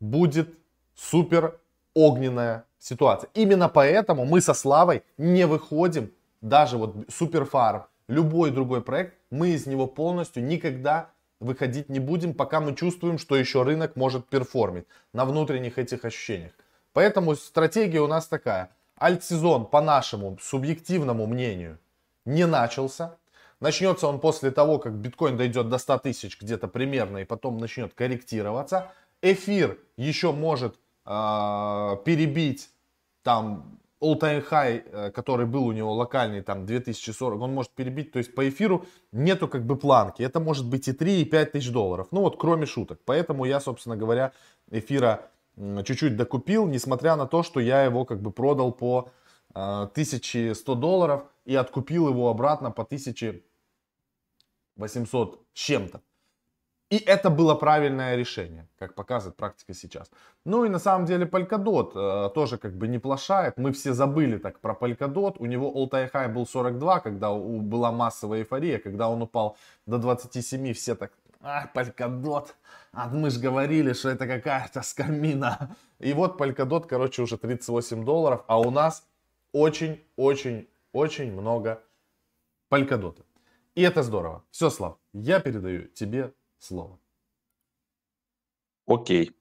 будет 0.00 0.54
супер 0.94 1.58
огненная 1.94 2.64
ситуация. 2.78 3.30
Именно 3.32 3.70
поэтому 3.70 4.26
мы 4.26 4.42
со 4.42 4.52
Славой 4.52 5.02
не 5.16 5.46
выходим, 5.46 6.12
даже 6.42 6.76
вот 6.76 6.94
суперфарм, 7.08 7.84
любой 8.10 8.50
другой 8.50 8.82
проект, 8.82 9.14
мы 9.30 9.50
из 9.50 9.66
него 9.66 9.86
полностью 9.86 10.44
никогда 10.44 11.10
выходить 11.38 11.88
не 11.88 12.00
будем, 12.00 12.34
пока 12.34 12.60
мы 12.60 12.74
чувствуем, 12.74 13.18
что 13.18 13.36
еще 13.36 13.62
рынок 13.62 13.96
может 13.96 14.26
перформить 14.28 14.86
на 15.12 15.24
внутренних 15.24 15.78
этих 15.78 16.04
ощущениях. 16.04 16.52
Поэтому 16.92 17.34
стратегия 17.36 18.00
у 18.00 18.06
нас 18.06 18.26
такая. 18.26 18.70
Альт-сезон, 19.00 19.66
по 19.66 19.80
нашему 19.80 20.36
субъективному 20.42 21.26
мнению, 21.26 21.78
не 22.26 22.46
начался. 22.46 23.16
Начнется 23.60 24.06
он 24.06 24.20
после 24.20 24.50
того, 24.50 24.78
как 24.78 24.92
биткоин 24.94 25.36
дойдет 25.36 25.68
до 25.68 25.78
100 25.78 25.98
тысяч 25.98 26.38
где-то 26.40 26.68
примерно, 26.68 27.18
и 27.18 27.24
потом 27.24 27.58
начнет 27.58 27.94
корректироваться. 27.94 28.92
Эфир 29.22 29.78
еще 29.96 30.32
может 30.32 30.76
э, 31.06 31.96
перебить 32.04 32.70
там 33.22 33.79
all-time 34.00 34.44
high, 34.48 34.82
э, 34.84 35.10
который 35.10 35.46
был 35.46 35.66
у 35.66 35.72
него 35.72 35.92
локальный, 35.92 36.42
там, 36.42 36.66
2040, 36.66 37.40
он 37.40 37.54
может 37.54 37.72
перебить, 37.72 38.12
то 38.12 38.18
есть 38.18 38.34
по 38.34 38.48
эфиру 38.48 38.86
нету 39.12 39.48
как 39.48 39.66
бы 39.66 39.76
планки. 39.76 40.22
Это 40.22 40.40
может 40.40 40.68
быть 40.68 40.88
и 40.88 40.92
3, 40.92 41.20
и 41.20 41.24
5 41.24 41.52
тысяч 41.52 41.70
долларов. 41.70 42.08
Ну 42.10 42.20
вот, 42.20 42.36
кроме 42.38 42.66
шуток. 42.66 43.00
Поэтому 43.04 43.44
я, 43.44 43.60
собственно 43.60 43.96
говоря, 43.96 44.32
эфира 44.70 45.30
чуть-чуть 45.56 46.16
докупил, 46.16 46.66
несмотря 46.66 47.16
на 47.16 47.26
то, 47.26 47.42
что 47.42 47.60
я 47.60 47.84
его 47.84 48.04
как 48.04 48.22
бы 48.22 48.30
продал 48.30 48.72
по 48.72 49.10
1100 49.54 50.72
э, 50.72 50.76
долларов 50.76 51.24
и 51.44 51.54
откупил 51.54 52.08
его 52.08 52.30
обратно 52.30 52.70
по 52.70 52.82
1800 52.82 55.40
с 55.52 55.58
чем-то. 55.58 56.00
И 56.90 56.96
это 56.96 57.30
было 57.30 57.54
правильное 57.54 58.16
решение, 58.16 58.66
как 58.76 58.94
показывает 58.94 59.36
практика 59.36 59.74
сейчас. 59.74 60.10
Ну 60.44 60.64
и 60.64 60.68
на 60.68 60.80
самом 60.80 61.06
деле 61.06 61.24
Polkadot 61.24 61.92
э, 61.94 62.30
тоже 62.34 62.58
как 62.58 62.76
бы 62.76 62.88
не 62.88 62.98
плашает. 62.98 63.56
Мы 63.58 63.70
все 63.70 63.92
забыли 63.92 64.38
так 64.38 64.58
про 64.58 64.74
Polkadot. 64.74 65.36
У 65.38 65.46
него 65.46 65.72
all-time 65.72 66.10
high 66.12 66.28
был 66.32 66.46
42, 66.46 67.00
когда 67.00 67.30
у, 67.30 67.60
была 67.60 67.92
массовая 67.92 68.40
эйфория. 68.40 68.80
Когда 68.80 69.08
он 69.08 69.22
упал 69.22 69.56
до 69.86 69.98
27, 69.98 70.72
все 70.72 70.96
так, 70.96 71.12
а, 71.40 71.70
Polkadot. 71.72 72.48
А 72.92 73.08
мы 73.08 73.30
же 73.30 73.38
говорили, 73.38 73.92
что 73.92 74.08
это 74.08 74.26
какая-то 74.26 74.82
скамина. 74.82 75.76
И 76.00 76.12
вот 76.12 76.40
Polkadot, 76.40 76.88
короче, 76.88 77.22
уже 77.22 77.38
38 77.38 78.04
долларов. 78.04 78.42
А 78.48 78.58
у 78.58 78.72
нас 78.72 79.06
очень-очень-очень 79.52 81.32
много 81.32 81.80
Polkadot. 82.68 83.16
И 83.76 83.82
это 83.82 84.02
здорово. 84.02 84.42
Все, 84.50 84.70
Слав, 84.70 84.96
я 85.12 85.38
передаю 85.38 85.86
тебе 85.94 86.32
слово. 86.60 86.98
Окей. 88.86 89.32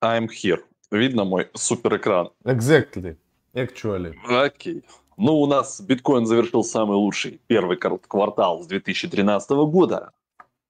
I'm 0.00 0.28
here. 0.28 0.62
Видно 0.90 1.24
мой 1.24 1.50
супер 1.54 1.96
экран? 1.96 2.30
Exactly. 2.44 3.16
Actually. 3.54 4.14
Окей. 4.26 4.84
Ну, 5.16 5.40
у 5.40 5.46
нас 5.46 5.80
биткоин 5.80 6.26
завершил 6.26 6.64
самый 6.64 6.96
лучший 6.96 7.40
первый 7.46 7.76
квартал 7.76 8.62
с 8.62 8.66
2013 8.66 9.50
года. 9.50 10.12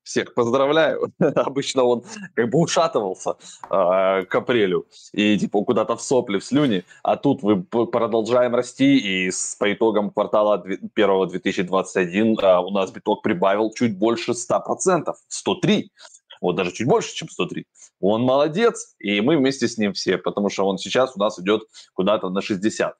Всех 0.04 0.34
поздравляю. 0.34 1.12
Обычно 1.18 1.82
он 1.82 2.04
как 2.34 2.50
бы 2.50 2.58
ушатывался 2.60 3.36
э, 3.70 4.24
к 4.24 4.34
апрелю 4.34 4.86
и 5.12 5.38
типа 5.38 5.64
куда-то 5.64 5.96
в 5.96 6.02
сопли, 6.02 6.38
в 6.38 6.44
слюни. 6.44 6.84
А 7.02 7.16
тут 7.16 7.42
мы 7.42 7.62
продолжаем 7.62 8.54
расти 8.54 8.98
и 8.98 9.30
с, 9.30 9.56
по 9.56 9.72
итогам 9.72 10.10
квартала 10.10 10.62
1 10.62 11.28
2021 11.28 12.38
э, 12.38 12.58
у 12.58 12.70
нас 12.70 12.90
биток 12.90 13.22
прибавил 13.22 13.72
чуть 13.72 13.98
больше 13.98 14.32
100%, 14.32 15.12
103. 15.28 15.90
Вот 16.40 16.56
даже 16.56 16.72
чуть 16.72 16.86
больше, 16.86 17.14
чем 17.14 17.28
103. 17.30 17.66
Он 18.00 18.22
молодец, 18.22 18.94
и 18.98 19.22
мы 19.22 19.38
вместе 19.38 19.66
с 19.66 19.78
ним 19.78 19.94
все, 19.94 20.18
потому 20.18 20.50
что 20.50 20.66
он 20.66 20.76
сейчас 20.76 21.16
у 21.16 21.18
нас 21.18 21.38
идет 21.38 21.62
куда-то 21.94 22.28
на 22.28 22.42
60. 22.42 22.94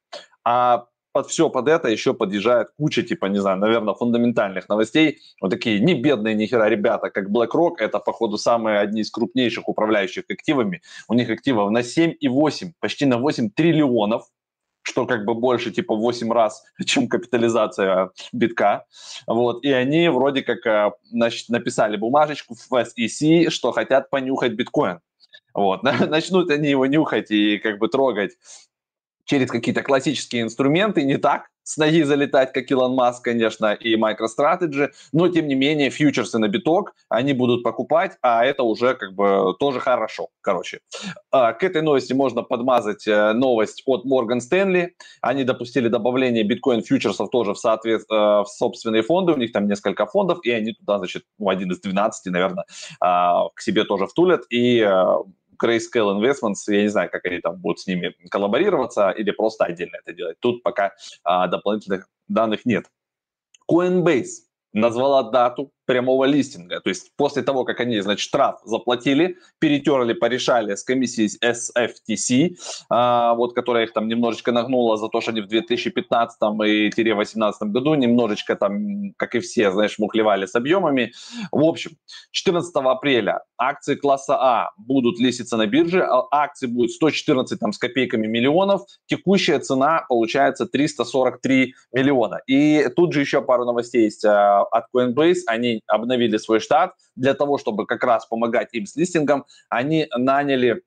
А 0.45 0.87
под 1.15 1.29
все 1.29 1.49
под 1.49 1.69
это 1.69 1.89
еще 1.89 2.13
подъезжает 2.13 2.69
куча, 2.77 3.03
типа, 3.03 3.27
не 3.27 3.39
знаю, 3.39 3.59
наверное, 3.59 3.95
фундаментальных 3.95 4.69
новостей. 4.69 5.21
Вот 5.41 5.51
такие 5.51 5.79
не 5.79 5.95
бедные 5.95 6.35
ни 6.35 6.47
хера 6.47 6.69
ребята, 6.69 7.09
как 7.09 7.31
BlackRock, 7.31 7.75
это, 7.79 8.01
походу, 8.01 8.37
самые 8.37 8.81
одни 8.81 9.01
из 9.01 9.11
крупнейших 9.13 9.69
управляющих 9.69 10.25
активами. 10.29 10.83
У 11.09 11.15
них 11.15 11.31
активов 11.31 11.71
на 11.71 11.83
7,8, 11.83 12.73
почти 12.81 13.07
на 13.07 13.19
8 13.19 13.51
триллионов, 13.51 14.25
что 14.83 15.07
как 15.07 15.25
бы 15.25 15.35
больше, 15.35 15.71
типа, 15.71 15.95
8 15.95 16.33
раз, 16.33 16.65
чем 16.85 17.07
капитализация 17.07 18.11
битка. 18.33 18.85
Вот, 19.29 19.65
и 19.65 19.71
они 19.71 20.09
вроде 20.09 20.43
как 20.43 20.67
э, 20.67 20.91
значит, 21.13 21.49
написали 21.49 21.97
бумажечку 21.97 22.57
в 22.57 22.73
SEC, 22.73 23.51
что 23.51 23.71
хотят 23.71 24.11
понюхать 24.11 24.55
биткоин. 24.55 24.99
Вот, 25.55 25.83
начнут 26.09 26.51
они 26.51 26.71
его 26.71 26.87
нюхать 26.87 27.31
и 27.31 27.59
как 27.59 27.79
бы 27.79 27.87
трогать 27.87 28.33
через 29.25 29.51
какие-то 29.51 29.83
классические 29.83 30.43
инструменты, 30.43 31.03
не 31.03 31.17
так, 31.17 31.49
с 31.65 31.79
ноги 31.79 32.03
залетать, 32.03 32.53
как 32.53 32.71
Илон 32.71 32.95
Маск, 32.95 33.25
конечно, 33.25 33.73
и 33.73 33.97
MicroStrategy, 33.97 34.91
но, 35.13 35.29
тем 35.29 35.49
не 35.49 35.55
менее, 35.55 35.91
фьючерсы 35.91 36.39
на 36.39 36.49
биток 36.49 36.95
они 37.09 37.33
будут 37.33 37.63
покупать, 37.63 38.19
а 38.23 38.45
это 38.45 38.63
уже 38.63 38.95
как 38.95 39.15
бы 39.15 39.55
тоже 39.59 39.81
хорошо, 39.81 40.29
короче. 40.43 40.81
А, 41.31 41.53
к 41.55 41.63
этой 41.65 41.83
новости 41.83 42.13
можно 42.13 42.43
подмазать 42.43 43.07
э, 43.09 43.33
новость 43.33 43.83
от 43.87 44.05
Morgan 44.05 44.41
Stanley. 44.41 44.91
Они 45.23 45.45
допустили 45.45 45.89
добавление 45.89 46.45
биткоин-фьючерсов 46.45 47.29
тоже 47.31 47.55
в, 47.55 47.59
соответ... 47.59 48.03
Э, 48.11 48.43
в 48.45 48.47
собственные 48.47 49.03
фонды, 49.03 49.33
у 49.33 49.37
них 49.37 49.53
там 49.53 49.67
несколько 49.67 50.07
фондов, 50.07 50.41
и 50.43 50.51
они 50.51 50.73
туда, 50.73 50.99
значит, 50.99 51.25
ну, 51.39 51.49
один 51.49 51.73
из 51.73 51.81
12, 51.81 52.31
наверное, 52.31 52.67
а, 53.01 53.49
к 53.55 53.61
себе 53.63 53.85
тоже 53.85 54.07
втулят, 54.07 54.43
и 54.51 54.81
э, 54.81 55.17
Grayscale 55.63 56.19
Investments, 56.19 56.65
я 56.69 56.83
не 56.83 56.89
знаю, 56.89 57.11
как 57.11 57.25
они 57.27 57.41
там 57.41 57.57
будут 57.57 57.81
с 57.81 57.87
ними 57.87 58.15
коллаборироваться 58.31 59.11
или 59.11 59.31
просто 59.31 59.65
отдельно 59.65 59.97
это 60.05 60.13
делать. 60.13 60.39
Тут 60.41 60.63
пока 60.63 60.93
а, 61.23 61.47
дополнительных 61.47 62.09
данных 62.29 62.65
нет. 62.65 62.87
Coinbase 63.71 64.45
назвала 64.73 65.31
дату 65.31 65.73
прямого 65.87 66.25
листинга. 66.25 66.81
То 66.81 66.89
есть 66.89 67.13
после 67.17 67.43
того, 67.43 67.65
как 67.65 67.81
они, 67.81 68.01
значит, 68.01 68.21
штраф 68.21 68.61
заплатили, 68.65 69.37
перетерли, 69.59 70.13
порешали 70.13 70.75
с 70.75 70.83
комиссией 70.83 71.31
SFTC, 71.43 72.57
а, 72.91 73.35
вот, 73.35 73.55
которая 73.55 73.85
их 73.85 73.93
там 73.93 74.09
немножечко 74.09 74.53
нагнула 74.53 74.97
за 74.97 75.09
то, 75.09 75.21
что 75.21 75.31
они 75.31 75.41
в 75.41 75.49
2015 75.49 76.39
и 76.67 76.91
2018 76.91 77.63
году 77.71 77.95
немножечко 77.95 78.57
там, 78.57 79.13
как 79.17 79.35
и 79.35 79.41
все, 79.41 79.71
знаешь, 79.71 79.99
мухлевали 79.99 80.47
с 80.47 80.55
объемами. 80.55 81.13
В 81.53 81.65
общем, 81.65 81.93
14 82.31 82.75
апреля 82.75 83.43
акции 83.59 83.95
класса 83.95 84.37
А 84.37 84.71
будут 84.77 85.19
листиться 85.19 85.57
на 85.57 85.67
бирже, 85.67 86.07
акции 86.31 86.67
будет 86.67 86.91
114 86.91 87.59
там 87.59 87.73
с 87.73 87.79
копейками 87.79 88.27
миллионов, 88.27 88.83
текущая 89.07 89.59
цена 89.59 90.05
получается 90.09 90.67
343 90.67 91.75
миллиона. 91.93 92.41
И 92.47 92.89
тут 92.97 93.13
же 93.13 93.21
еще 93.21 93.43
пару 93.43 93.65
новостей 93.65 94.05
есть 94.05 94.25
а, 94.25 94.63
от 94.63 94.87
Coinbase, 94.95 95.43
они 95.47 95.74
обновили 95.87 96.37
свой 96.37 96.61
штат 96.61 96.95
для 97.17 97.35
того, 97.35 97.59
чтобы 97.59 97.87
как 97.87 98.05
раз 98.05 98.27
помогать 98.27 98.69
им 98.73 98.87
с 98.87 98.97
листингом. 98.97 99.45
Они 99.69 100.07
наняли 100.17 100.83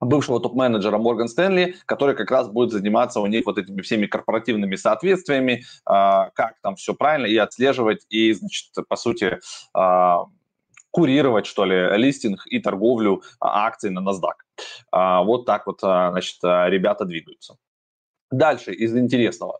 бывшего 0.00 0.40
топ-менеджера 0.40 0.98
Морган 0.98 1.28
Стэнли, 1.28 1.76
который 1.86 2.14
как 2.14 2.30
раз 2.30 2.48
будет 2.48 2.72
заниматься 2.72 3.20
у 3.20 3.26
них 3.26 3.46
вот 3.46 3.58
этими 3.58 3.80
всеми 3.80 4.06
корпоративными 4.06 4.76
соответствиями, 4.76 5.62
э, 5.62 5.62
как 5.86 6.54
там 6.62 6.76
все 6.76 6.94
правильно, 6.94 7.26
и 7.26 7.36
отслеживать, 7.36 8.04
и, 8.10 8.32
значит, 8.32 8.72
по 8.88 8.96
сути, 8.96 9.38
э, 9.76 10.16
курировать, 10.90 11.46
что 11.46 11.64
ли, 11.64 11.96
листинг 11.96 12.46
и 12.46 12.60
торговлю 12.60 13.22
акций 13.40 13.90
на 13.90 14.00
NASDAQ. 14.00 15.24
Вот 15.24 15.44
так 15.44 15.66
вот, 15.66 15.80
значит, 15.80 16.38
ребята 16.42 17.04
двигаются. 17.04 17.56
Дальше 18.30 18.72
из 18.72 18.96
интересного. 18.96 19.58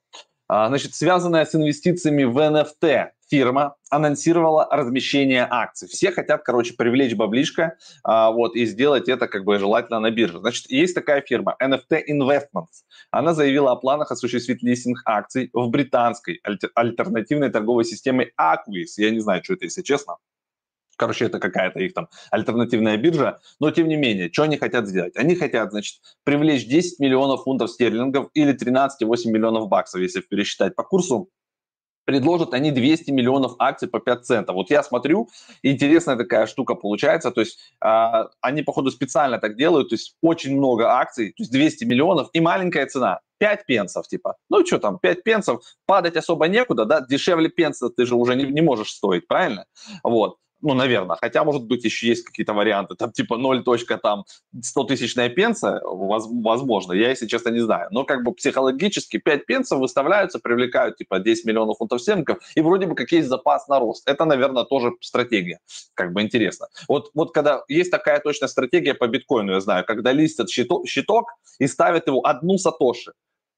Значит, 0.49 0.95
связанная 0.95 1.45
с 1.45 1.53
инвестициями 1.57 2.23
в 2.23 2.39
NFT 2.39 3.11
фирма 3.31 3.77
анонсировала 3.91 4.69
размещение 4.71 5.47
акций. 5.49 5.89
Все 5.89 6.11
хотят, 6.13 6.43
короче, 6.43 6.75
привлечь 6.75 7.15
баблишко, 7.15 7.77
а, 8.03 8.31
вот, 8.31 8.57
и 8.57 8.65
сделать 8.67 9.09
это, 9.09 9.29
как 9.29 9.45
бы, 9.45 9.59
желательно 9.59 10.01
на 10.01 10.11
бирже. 10.11 10.39
Значит, 10.39 10.71
есть 10.71 10.95
такая 10.95 11.21
фирма, 11.21 11.57
NFT 11.63 12.03
Investments. 12.11 12.85
Она 13.11 13.35
заявила 13.35 13.73
о 13.73 13.77
планах 13.77 14.11
осуществить 14.11 14.63
листинг 14.63 15.03
акций 15.05 15.51
в 15.53 15.69
британской 15.69 16.41
альтер- 16.45 16.71
альтернативной 16.75 17.51
торговой 17.51 17.85
системе 17.85 18.31
Aquis. 18.41 18.95
Я 18.97 19.11
не 19.11 19.21
знаю, 19.21 19.43
что 19.45 19.55
это, 19.55 19.65
если 19.65 19.83
честно. 19.83 20.17
Короче, 20.97 21.25
это 21.25 21.41
какая-то 21.41 21.81
их 21.81 21.95
там 21.95 22.09
альтернативная 22.31 22.97
биржа. 22.97 23.41
Но, 23.59 23.71
тем 23.71 23.89
не 23.89 23.97
менее, 23.97 24.31
что 24.33 24.45
они 24.45 24.57
хотят 24.59 24.87
сделать? 24.87 25.17
Они 25.17 25.35
хотят, 25.35 25.71
значит, 25.71 26.01
привлечь 26.25 26.67
10 26.67 27.01
миллионов 27.01 27.45
фунтов 27.45 27.71
стерлингов 27.71 28.29
или 28.35 28.55
13,8 28.55 29.31
миллионов 29.31 29.69
баксов, 29.69 30.01
если 30.01 30.21
пересчитать 30.21 30.75
по 30.75 30.85
курсу, 30.85 31.31
предложат 32.05 32.55
они 32.55 32.71
200 32.71 33.11
миллионов 33.11 33.55
акций 33.59 33.89
по 33.89 34.01
5 34.01 34.25
центов. 34.25 34.55
Вот 34.55 34.71
я 34.71 34.83
смотрю, 34.83 35.29
интересная 35.63 36.17
такая 36.17 36.47
штука 36.47 36.75
получается, 36.75 37.31
то 37.31 37.41
есть 37.41 37.59
э, 37.85 38.25
они, 38.41 38.63
походу, 38.63 38.91
специально 38.91 39.39
так 39.39 39.57
делают, 39.57 39.91
то 39.91 39.95
есть 39.95 40.17
очень 40.23 40.57
много 40.57 40.91
акций, 40.93 41.31
то 41.31 41.43
есть 41.43 41.53
200 41.53 41.85
миллионов 41.85 42.29
и 42.33 42.41
маленькая 42.41 42.87
цена. 42.87 43.21
5 43.39 43.67
пенсов, 43.67 44.07
типа. 44.07 44.37
Ну, 44.49 44.65
что 44.65 44.79
там, 44.79 44.99
5 44.99 45.23
пенсов, 45.23 45.63
падать 45.87 46.17
особо 46.17 46.47
некуда, 46.47 46.85
да, 46.85 47.01
дешевле 47.01 47.49
пенса 47.49 47.91
ты 47.91 48.07
же 48.07 48.15
уже 48.15 48.37
не, 48.37 48.45
не 48.45 48.63
можешь 48.63 48.91
стоить, 48.91 49.27
правильно? 49.27 49.67
Вот 50.03 50.37
ну, 50.65 50.75
наверное, 50.75 51.17
хотя, 51.21 51.45
может 51.45 51.67
быть, 51.67 51.85
еще 51.85 52.09
есть 52.09 52.25
какие-то 52.25 52.55
варианты, 52.55 52.95
там, 52.95 53.13
типа 53.13 53.37
0. 53.37 53.63
там 54.03 54.25
100-тысячная 54.57 55.29
пенса, 55.29 55.81
возможно, 55.85 56.95
я, 56.95 57.11
если 57.11 57.27
честно, 57.27 57.51
не 57.51 57.61
знаю, 57.61 57.89
но 57.91 58.05
как 58.05 58.25
бы 58.25 58.33
психологически 58.33 59.19
5 59.19 59.47
пенсов 59.47 59.79
выставляются, 59.79 60.39
привлекают, 60.39 60.97
типа, 60.97 61.19
10 61.19 61.45
миллионов 61.45 61.77
фунтов 61.79 62.01
стерлингов, 62.01 62.39
и 62.55 62.63
вроде 62.63 62.87
бы 62.87 62.95
как 62.95 63.13
есть 63.13 63.29
запас 63.29 63.69
на 63.69 63.79
рост. 63.79 64.09
Это, 64.09 64.25
наверное, 64.25 64.65
тоже 64.65 64.93
стратегия, 65.01 65.61
как 65.93 66.13
бы 66.15 66.23
интересно. 66.23 66.67
Вот, 66.89 67.11
вот 67.15 67.35
когда 67.35 67.63
есть 67.69 67.91
такая 67.91 68.21
точная 68.21 68.49
стратегия 68.49 68.95
по 68.95 69.07
биткоину, 69.07 69.53
я 69.53 69.61
знаю, 69.61 69.85
когда 69.85 70.13
листят 70.13 70.49
щиток 70.49 71.29
и 71.59 71.67
ставят 71.67 72.07
его 72.07 72.27
одну 72.27 72.57
сатоши, 72.57 73.13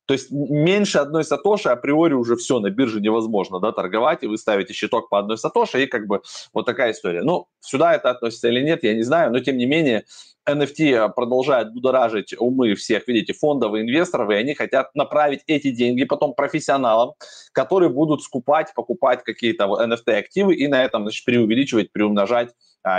то 0.07 0.15
есть 0.15 0.31
меньше 0.31 0.99
одной 0.99 1.25
сатоши 1.25 1.69
априори 1.69 2.15
уже 2.15 2.37
все, 2.37 2.61
на 2.61 2.71
бирже 2.71 3.01
невозможно 3.01 3.61
да, 3.61 3.73
торговать, 3.73 4.23
и 4.23 4.27
вы 4.27 4.39
ставите 4.39 4.73
щиток 4.73 5.09
по 5.09 5.19
одной 5.19 5.37
сатоши, 5.37 5.83
и 5.83 5.87
как 5.87 6.07
бы 6.07 6.23
вот 6.55 6.65
такая 6.65 6.93
история. 6.93 7.23
Ну, 7.23 7.49
сюда 7.61 7.95
это 7.95 8.11
относится 8.11 8.49
или 8.49 8.63
нет, 8.63 8.85
я 8.85 8.95
не 8.95 9.03
знаю, 9.03 9.33
но 9.33 9.41
тем 9.41 9.57
не 9.57 9.67
менее 9.67 10.05
NFT 10.49 11.13
продолжает 11.15 11.73
будоражить 11.73 12.35
умы 12.39 12.75
всех, 12.75 13.09
видите, 13.09 13.33
фондовых 13.33 13.83
инвесторов, 13.83 14.31
и 14.31 14.35
они 14.35 14.55
хотят 14.55 14.95
направить 14.95 15.41
эти 15.49 15.73
деньги 15.73 16.05
потом 16.05 16.35
профессионалам, 16.35 17.15
которые 17.53 17.91
будут 17.91 18.23
скупать, 18.23 18.73
покупать 18.75 19.25
какие-то 19.25 19.65
NFT-активы 19.65 20.55
и 20.55 20.69
на 20.69 20.85
этом 20.85 21.03
значит, 21.03 21.25
преувеличивать, 21.25 21.91
приумножать 21.91 22.51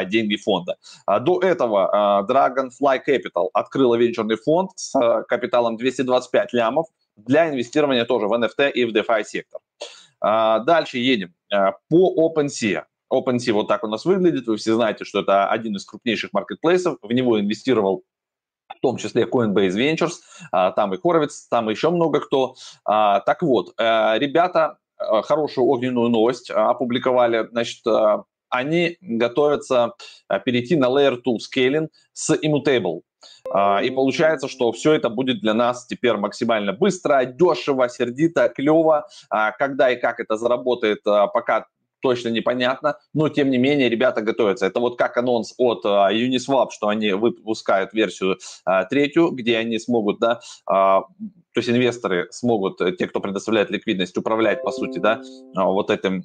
деньги 0.06 0.36
фонда. 0.36 0.78
А, 1.06 1.20
до 1.20 1.40
этого 1.40 2.20
а, 2.20 2.24
Dragonfly 2.24 3.02
Capital 3.08 3.50
открыла 3.54 3.96
венчурный 3.96 4.36
фонд 4.36 4.72
с 4.76 4.96
а, 4.96 5.24
капиталом 5.24 5.78
225 5.78 6.54
лямов 6.54 6.88
для 7.16 7.50
инвестирования 7.50 8.06
тоже 8.06 8.28
в 8.28 8.34
NFT 8.34 8.72
и 8.72 8.86
в 8.86 8.96
DeFi 8.96 9.24
сектор. 9.24 9.62
А, 10.20 10.60
дальше 10.60 10.98
едем. 10.98 11.34
А, 11.52 11.74
по 11.90 12.14
OpenSea. 12.16 12.84
OpenSea 13.12 13.54
вот 13.54 13.68
так 13.68 13.84
у 13.84 13.88
нас 13.88 14.06
выглядит. 14.06 14.48
Вы 14.48 14.58
все 14.58 14.76
знаете, 14.76 15.06
что 15.06 15.22
это 15.22 15.48
один 15.50 15.76
из 15.76 15.86
крупнейших 15.86 16.34
маркетплейсов. 16.34 16.98
В 17.02 17.12
него 17.12 17.40
инвестировал 17.40 18.04
в 18.70 18.80
том 18.82 18.98
числе 18.98 19.24
Coinbase 19.24 19.76
Ventures, 19.76 20.16
а, 20.52 20.72
там 20.72 20.94
и 20.94 20.98
Horowitz, 20.98 21.48
там 21.50 21.70
еще 21.70 21.90
много 21.90 22.20
кто. 22.20 22.56
А, 22.86 23.22
так 23.22 23.42
вот, 23.42 23.74
э, 23.78 24.20
ребята 24.20 24.78
хорошую 24.98 25.68
огненную 25.68 26.10
новость 26.10 26.50
опубликовали. 26.50 27.48
Значит, 27.52 27.84
они 28.50 28.98
готовятся 29.02 29.94
перейти 30.46 30.76
на 30.76 30.86
Layer 30.88 31.20
2 31.24 31.34
Scaling 31.36 31.90
с 32.14 32.34
Immutable. 32.36 33.02
И 33.84 33.90
получается, 33.92 34.48
что 34.48 34.72
все 34.72 34.94
это 34.94 35.10
будет 35.10 35.42
для 35.42 35.54
нас 35.54 35.86
теперь 35.86 36.18
максимально 36.18 36.74
быстро, 36.74 37.26
дешево, 37.26 37.90
сердито, 37.90 38.50
клево. 38.50 39.08
Когда 39.58 39.90
и 39.90 40.00
как 40.00 40.20
это 40.20 40.38
заработает, 40.38 41.02
пока 41.04 41.66
точно 42.02 42.30
непонятно, 42.30 42.98
но 43.14 43.30
тем 43.30 43.50
не 43.50 43.58
менее 43.58 43.90
ребята 43.90 44.22
готовятся. 44.22 44.66
Это 44.66 44.80
вот 44.80 44.98
как 44.98 45.18
анонс 45.18 45.54
от 45.58 45.86
uh, 45.86 46.12
Uniswap, 46.12 46.70
что 46.72 46.88
они 46.88 47.12
выпускают 47.12 47.94
версию 47.94 48.38
uh, 48.68 48.86
третью, 48.90 49.32
где 49.32 49.58
они 49.58 49.80
смогут, 49.80 50.20
да, 50.20 50.40
uh, 50.70 51.04
то 51.58 51.60
есть 51.60 51.72
инвесторы 51.72 52.28
смогут, 52.30 52.80
э, 52.82 52.92
те, 52.92 53.08
кто 53.08 53.20
предоставляет 53.20 53.72
ликвидность, 53.72 54.16
управлять, 54.16 54.62
по 54.62 54.70
сути, 54.72 55.00
да, 55.00 55.24
вот 55.56 55.90
этим 55.90 56.24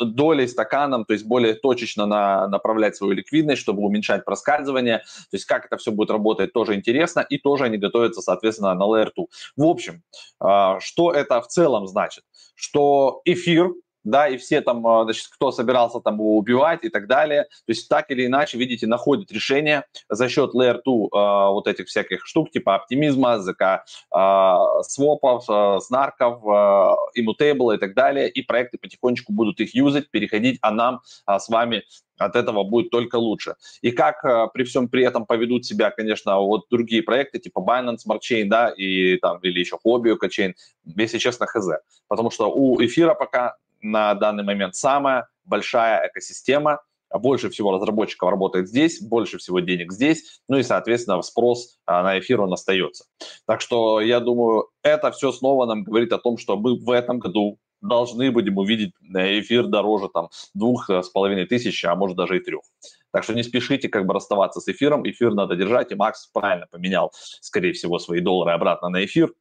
долей, 0.00 0.48
стаканом, 0.48 1.04
то 1.04 1.12
есть 1.12 1.26
более 1.26 1.52
точечно 1.52 2.06
на, 2.06 2.48
направлять 2.48 2.96
свою 2.96 3.12
ликвидность, 3.12 3.60
чтобы 3.60 3.82
уменьшать 3.82 4.24
проскальзывание. 4.24 5.00
То 5.30 5.36
есть 5.36 5.44
как 5.44 5.66
это 5.66 5.76
все 5.76 5.92
будет 5.92 6.10
работать, 6.10 6.54
тоже 6.54 6.76
интересно, 6.76 7.20
и 7.20 7.36
тоже 7.36 7.64
они 7.64 7.76
готовятся, 7.76 8.22
соответственно, 8.22 8.72
на 8.72 8.84
Layer 8.84 9.10
2. 9.14 9.24
В 9.58 9.64
общем, 9.64 10.02
что 10.38 11.12
это 11.12 11.42
в 11.42 11.48
целом 11.48 11.86
значит? 11.86 12.24
Что 12.54 13.20
эфир 13.26 13.74
да, 14.04 14.28
и 14.28 14.36
все 14.36 14.60
там, 14.60 14.86
а, 14.86 15.04
значит, 15.04 15.26
кто 15.28 15.52
собирался 15.52 16.00
там 16.00 16.14
его 16.14 16.36
убивать 16.36 16.84
и 16.84 16.88
так 16.88 17.06
далее. 17.06 17.44
То 17.44 17.68
есть 17.68 17.88
так 17.88 18.10
или 18.10 18.26
иначе, 18.26 18.58
видите, 18.58 18.86
находят 18.86 19.30
решение 19.32 19.84
за 20.08 20.28
счет 20.28 20.54
Layer 20.54 20.80
2 20.84 20.92
э, 20.92 21.52
вот 21.52 21.66
этих 21.66 21.86
всяких 21.86 22.26
штук, 22.26 22.50
типа 22.50 22.76
оптимизма, 22.76 23.38
ЗК, 23.38 23.84
э, 24.14 24.54
свопов, 24.82 25.44
э, 25.48 25.80
снарков, 25.80 26.42
э, 26.44 27.20
immutable 27.20 27.74
и 27.74 27.78
так 27.78 27.94
далее, 27.94 28.28
и 28.28 28.42
проекты 28.42 28.78
потихонечку 28.78 29.32
будут 29.32 29.60
их 29.60 29.74
юзать, 29.74 30.10
переходить, 30.10 30.58
а 30.62 30.70
нам 30.70 31.00
а, 31.26 31.38
с 31.38 31.48
вами 31.48 31.84
от 32.20 32.36
этого 32.36 32.64
будет 32.64 32.90
только 32.90 33.16
лучше. 33.16 33.54
И 33.80 33.90
как 33.92 34.24
э, 34.24 34.48
при 34.52 34.64
всем 34.64 34.88
при 34.88 35.04
этом 35.04 35.24
поведут 35.26 35.64
себя, 35.64 35.90
конечно, 35.90 36.38
вот 36.40 36.66
другие 36.70 37.02
проекты, 37.02 37.38
типа 37.38 37.60
Binance 37.60 37.98
Smart 38.06 38.20
Chain, 38.20 38.44
да, 38.44 38.68
и 38.68 39.16
там, 39.16 39.38
или 39.38 39.58
еще 39.58 39.78
Hobby 39.84 40.14
Chain, 40.28 40.52
если 40.84 41.18
честно, 41.18 41.46
хз. 41.46 41.68
Потому 42.08 42.30
что 42.30 42.52
у 42.52 42.82
эфира 42.84 43.14
пока 43.14 43.56
на 43.80 44.14
данный 44.14 44.44
момент 44.44 44.74
самая 44.74 45.28
большая 45.44 46.08
экосистема, 46.08 46.80
больше 47.12 47.50
всего 47.50 47.72
разработчиков 47.72 48.30
работает 48.30 48.68
здесь, 48.68 49.00
больше 49.00 49.38
всего 49.38 49.60
денег 49.60 49.92
здесь, 49.92 50.40
ну 50.48 50.58
и, 50.58 50.62
соответственно, 50.62 51.20
спрос 51.22 51.78
а, 51.86 52.02
на 52.02 52.18
эфир 52.20 52.40
он 52.40 52.52
остается. 52.52 53.04
Так 53.46 53.60
что 53.60 54.00
я 54.00 54.20
думаю, 54.20 54.68
это 54.82 55.10
все 55.10 55.32
снова 55.32 55.66
нам 55.66 55.82
говорит 55.82 56.12
о 56.12 56.18
том, 56.18 56.38
что 56.38 56.56
мы 56.56 56.78
в 56.78 56.90
этом 56.90 57.18
году 57.18 57.58
должны 57.80 58.30
будем 58.30 58.58
увидеть 58.58 58.92
эфир 59.02 59.66
дороже 59.66 60.08
там 60.12 60.28
двух 60.54 60.90
с 60.90 61.08
половиной 61.08 61.46
тысяч, 61.46 61.84
а 61.84 61.94
может 61.94 62.16
даже 62.16 62.36
и 62.36 62.40
трех. 62.40 62.62
Так 63.10 63.24
что 63.24 63.34
не 63.34 63.42
спешите 63.42 63.88
как 63.88 64.06
бы 64.06 64.14
расставаться 64.14 64.60
с 64.60 64.68
эфиром, 64.68 65.08
эфир 65.08 65.34
надо 65.34 65.56
держать, 65.56 65.90
и 65.90 65.94
Макс 65.94 66.26
правильно 66.26 66.66
поменял, 66.70 67.12
скорее 67.40 67.72
всего, 67.72 67.98
свои 67.98 68.20
доллары 68.20 68.52
обратно 68.52 68.88
на 68.88 69.04
эфир. 69.04 69.32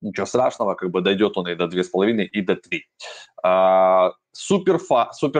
Ничего 0.00 0.26
страшного, 0.26 0.74
как 0.74 0.90
бы 0.90 1.00
дойдет 1.00 1.36
он 1.36 1.48
и 1.48 1.54
до 1.54 1.66
2,5, 1.66 2.24
и 2.24 2.42
до 2.42 2.56
3. 2.56 2.84
А, 3.42 4.12
супер, 4.32 4.78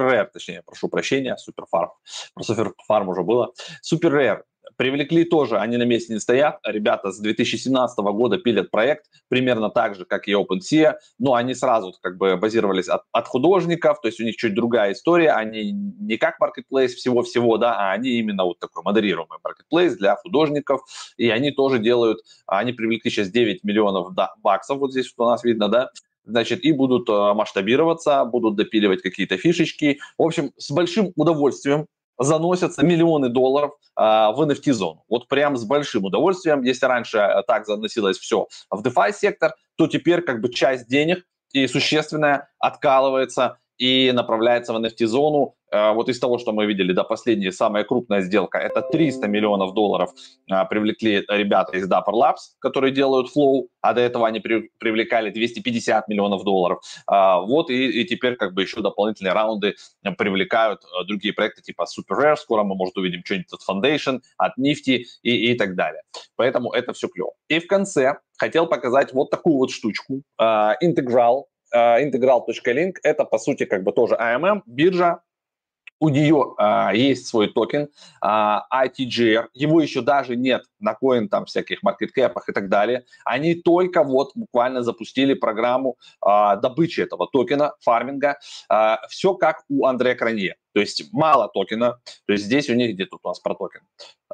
рэр, 0.02 0.30
точнее, 0.32 0.62
прошу 0.64 0.88
прощения, 0.88 1.36
супер 1.36 1.66
фарм. 1.70 1.90
Про 2.34 2.42
супер 2.44 2.72
фарм 2.86 3.08
уже 3.08 3.22
было. 3.22 3.52
Супер 3.82 4.12
рэр 4.12 4.44
Привлекли 4.76 5.24
тоже, 5.24 5.58
они 5.58 5.76
на 5.78 5.84
месте 5.84 6.12
не 6.12 6.20
стоят. 6.20 6.58
Ребята 6.64 7.10
с 7.10 7.18
2017 7.18 7.98
года 7.98 8.36
пилят 8.38 8.70
проект 8.70 9.06
примерно 9.28 9.70
так 9.70 9.94
же, 9.94 10.04
как 10.04 10.28
и 10.28 10.32
OpenSea, 10.32 10.94
но 11.18 11.34
они 11.34 11.54
сразу 11.54 11.94
как 12.02 12.18
бы 12.18 12.36
базировались 12.36 12.88
от, 12.88 13.02
от 13.10 13.26
художников, 13.26 14.00
то 14.00 14.08
есть 14.08 14.20
у 14.20 14.24
них 14.24 14.36
чуть 14.36 14.54
другая 14.54 14.92
история, 14.92 15.32
они 15.32 15.72
не 15.72 16.18
как 16.18 16.36
marketplace 16.40 16.88
всего-всего, 16.88 17.56
да, 17.56 17.74
а 17.76 17.92
они 17.92 18.10
именно 18.10 18.44
вот 18.44 18.58
такой 18.58 18.82
модерируемый 18.82 19.38
marketplace 19.42 19.96
для 19.96 20.16
художников, 20.16 20.82
и 21.16 21.30
они 21.30 21.52
тоже 21.52 21.78
делают, 21.78 22.18
они 22.46 22.72
привлекли 22.72 23.10
сейчас 23.10 23.30
9 23.30 23.64
миллионов 23.64 24.08
баксов, 24.42 24.78
вот 24.78 24.92
здесь 24.92 25.06
что 25.06 25.24
у 25.24 25.30
нас 25.30 25.42
видно, 25.42 25.68
да, 25.68 25.90
значит, 26.26 26.64
и 26.64 26.72
будут 26.72 27.08
э, 27.08 27.12
масштабироваться, 27.12 28.24
будут 28.24 28.56
допиливать 28.56 29.00
какие-то 29.00 29.38
фишечки. 29.38 30.00
В 30.18 30.22
общем, 30.22 30.50
с 30.56 30.70
большим 30.72 31.12
удовольствием 31.14 31.86
заносятся 32.18 32.84
миллионы 32.84 33.28
долларов 33.28 33.72
а, 33.94 34.32
в 34.32 34.40
NFT-зону. 34.42 35.04
Вот 35.08 35.28
прям 35.28 35.56
с 35.56 35.64
большим 35.64 36.04
удовольствием. 36.04 36.62
Если 36.62 36.86
раньше 36.86 37.18
э, 37.18 37.42
так 37.46 37.66
заносилось 37.66 38.18
все 38.18 38.46
в 38.70 38.82
DeFi 38.82 39.12
сектор, 39.12 39.54
то 39.76 39.86
теперь 39.86 40.22
как 40.22 40.40
бы 40.40 40.52
часть 40.52 40.88
денег 40.88 41.24
и 41.52 41.66
существенная 41.66 42.48
откалывается 42.58 43.58
и 43.78 44.12
направляется 44.12 44.72
в 44.72 44.76
NFT-зону. 44.76 45.54
Э, 45.72 45.92
вот 45.92 46.08
из 46.08 46.18
того, 46.18 46.38
что 46.38 46.52
мы 46.52 46.66
видели, 46.66 46.92
да, 46.92 47.04
последняя 47.04 47.52
самая 47.52 47.84
крупная 47.84 48.20
сделка, 48.22 48.58
это 48.58 48.82
300 48.82 49.26
миллионов 49.28 49.74
долларов 49.74 50.10
а, 50.50 50.64
привлекли 50.64 51.24
ребята 51.28 51.76
из 51.76 51.90
Dapper 51.90 52.12
Labs, 52.12 52.56
которые 52.60 52.92
делают 52.92 53.28
Flow, 53.36 53.66
а 53.80 53.92
до 53.92 54.00
этого 54.00 54.26
они 54.26 54.40
при, 54.40 54.70
привлекали 54.78 55.30
250 55.30 56.08
миллионов 56.08 56.44
долларов. 56.44 56.80
А, 57.06 57.40
вот 57.40 57.70
и, 57.70 58.00
и 58.00 58.04
теперь 58.04 58.36
как 58.36 58.54
бы 58.54 58.62
еще 58.62 58.80
дополнительные 58.80 59.32
раунды 59.32 59.74
привлекают 60.16 60.82
другие 61.06 61.34
проекты 61.34 61.62
типа 61.62 61.84
Super 61.84 62.18
Rare, 62.18 62.36
скоро 62.36 62.62
мы, 62.62 62.74
может, 62.74 62.96
увидим 62.96 63.22
что-нибудь 63.24 63.52
от 63.52 63.60
Foundation, 63.68 64.20
от 64.38 64.56
Nifty 64.58 65.02
и, 65.22 65.52
и 65.52 65.54
так 65.56 65.74
далее. 65.74 66.02
Поэтому 66.36 66.72
это 66.72 66.92
все 66.92 67.08
клево. 67.08 67.32
И 67.48 67.58
в 67.58 67.66
конце 67.66 68.18
хотел 68.38 68.66
показать 68.66 69.12
вот 69.12 69.30
такую 69.30 69.56
вот 69.56 69.70
штучку, 69.70 70.22
Integral, 70.40 71.44
integral.link, 72.00 72.96
это 73.02 73.24
по 73.24 73.38
сути 73.38 73.64
как 73.64 73.82
бы 73.82 73.92
тоже 73.92 74.14
AMM, 74.14 74.62
биржа, 74.66 75.22
у 75.98 76.08
нее 76.08 76.54
а, 76.58 76.92
есть 76.94 77.26
свой 77.26 77.48
токен 77.48 77.88
а, 78.20 78.66
ITGR, 78.84 79.48
его 79.54 79.80
еще 79.80 80.02
даже 80.02 80.36
нет 80.36 80.64
на 80.78 80.94
коин 80.94 81.28
там 81.28 81.46
всяких 81.46 81.82
маркеткэпах 81.82 82.48
и 82.48 82.52
так 82.52 82.68
далее. 82.68 83.04
Они 83.24 83.54
только 83.54 84.02
вот 84.02 84.32
буквально 84.34 84.82
запустили 84.82 85.34
программу 85.34 85.96
а, 86.20 86.56
добычи 86.56 87.00
этого 87.00 87.28
токена, 87.32 87.74
фарминга. 87.80 88.38
А, 88.68 89.00
все 89.08 89.34
как 89.34 89.64
у 89.68 89.86
Андре 89.86 90.14
Кронье. 90.14 90.56
То 90.74 90.80
есть 90.80 91.12
мало 91.12 91.48
токена. 91.48 91.98
То 92.26 92.32
есть 92.32 92.44
здесь 92.44 92.68
у 92.68 92.74
них 92.74 92.94
где 92.94 93.06
тут 93.06 93.20
у 93.22 93.28
нас 93.28 93.40
про 93.40 93.54
токен? 93.54 93.80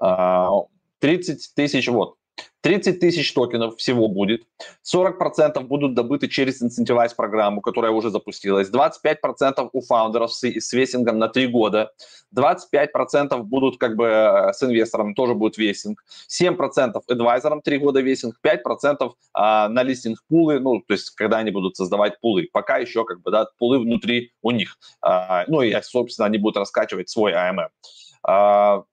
А, 0.01 0.51
30 0.99 1.55
тысяч, 1.55 1.89
вот, 1.89 2.17
30 2.63 3.01
тысяч 3.01 3.33
токенов 3.35 3.77
всего 3.77 4.09
будет, 4.09 4.45
40% 4.85 5.61
будут 5.65 5.95
добыты 5.95 6.29
через 6.29 6.63
Incentivize 6.63 7.15
программу, 7.17 7.61
которая 7.61 7.91
уже 7.93 8.11
запустилась, 8.11 8.71
25% 8.71 9.69
у 9.73 9.81
фаундеров 9.81 10.33
с, 10.33 10.45
с 10.45 10.73
вестингом 10.73 11.19
на 11.19 11.29
3 11.29 11.49
года, 11.49 11.93
25% 12.35 13.43
будут 13.43 13.79
как 13.79 13.97
бы 13.97 14.07
э, 14.07 14.53
с 14.53 14.63
инвестором, 14.63 15.15
тоже 15.15 15.35
будет 15.35 15.59
вестинг, 15.59 16.05
7% 16.29 17.01
адвайзерам 17.09 17.63
3 17.63 17.79
года 17.79 18.01
вестинг, 18.01 18.37
5% 18.45 19.13
а, 19.35 19.69
на 19.69 19.83
листинг 19.83 20.23
пулы, 20.29 20.61
ну, 20.61 20.81
то 20.81 20.95
есть 20.95 21.11
когда 21.11 21.39
они 21.39 21.51
будут 21.51 21.77
создавать 21.77 22.21
пулы, 22.21 22.49
пока 22.53 22.79
еще 22.79 23.05
как 23.05 23.21
бы, 23.23 23.31
да, 23.31 23.47
пулы 23.59 23.81
внутри 23.81 24.33
у 24.41 24.53
них, 24.53 24.79
а, 25.01 25.45
ну 25.49 25.63
и, 25.63 25.75
собственно, 25.83 26.27
они 26.27 26.39
будут 26.39 26.57
раскачивать 26.57 27.11
свой 27.11 27.33
AMM. 27.33 28.85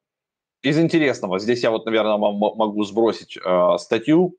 А, 0.63 0.67
из 0.67 0.79
интересного, 0.79 1.39
здесь 1.39 1.63
я 1.63 1.71
вот, 1.71 1.85
наверное, 1.85 2.17
могу 2.17 2.83
сбросить 2.83 3.37
э, 3.37 3.77
статью. 3.77 4.35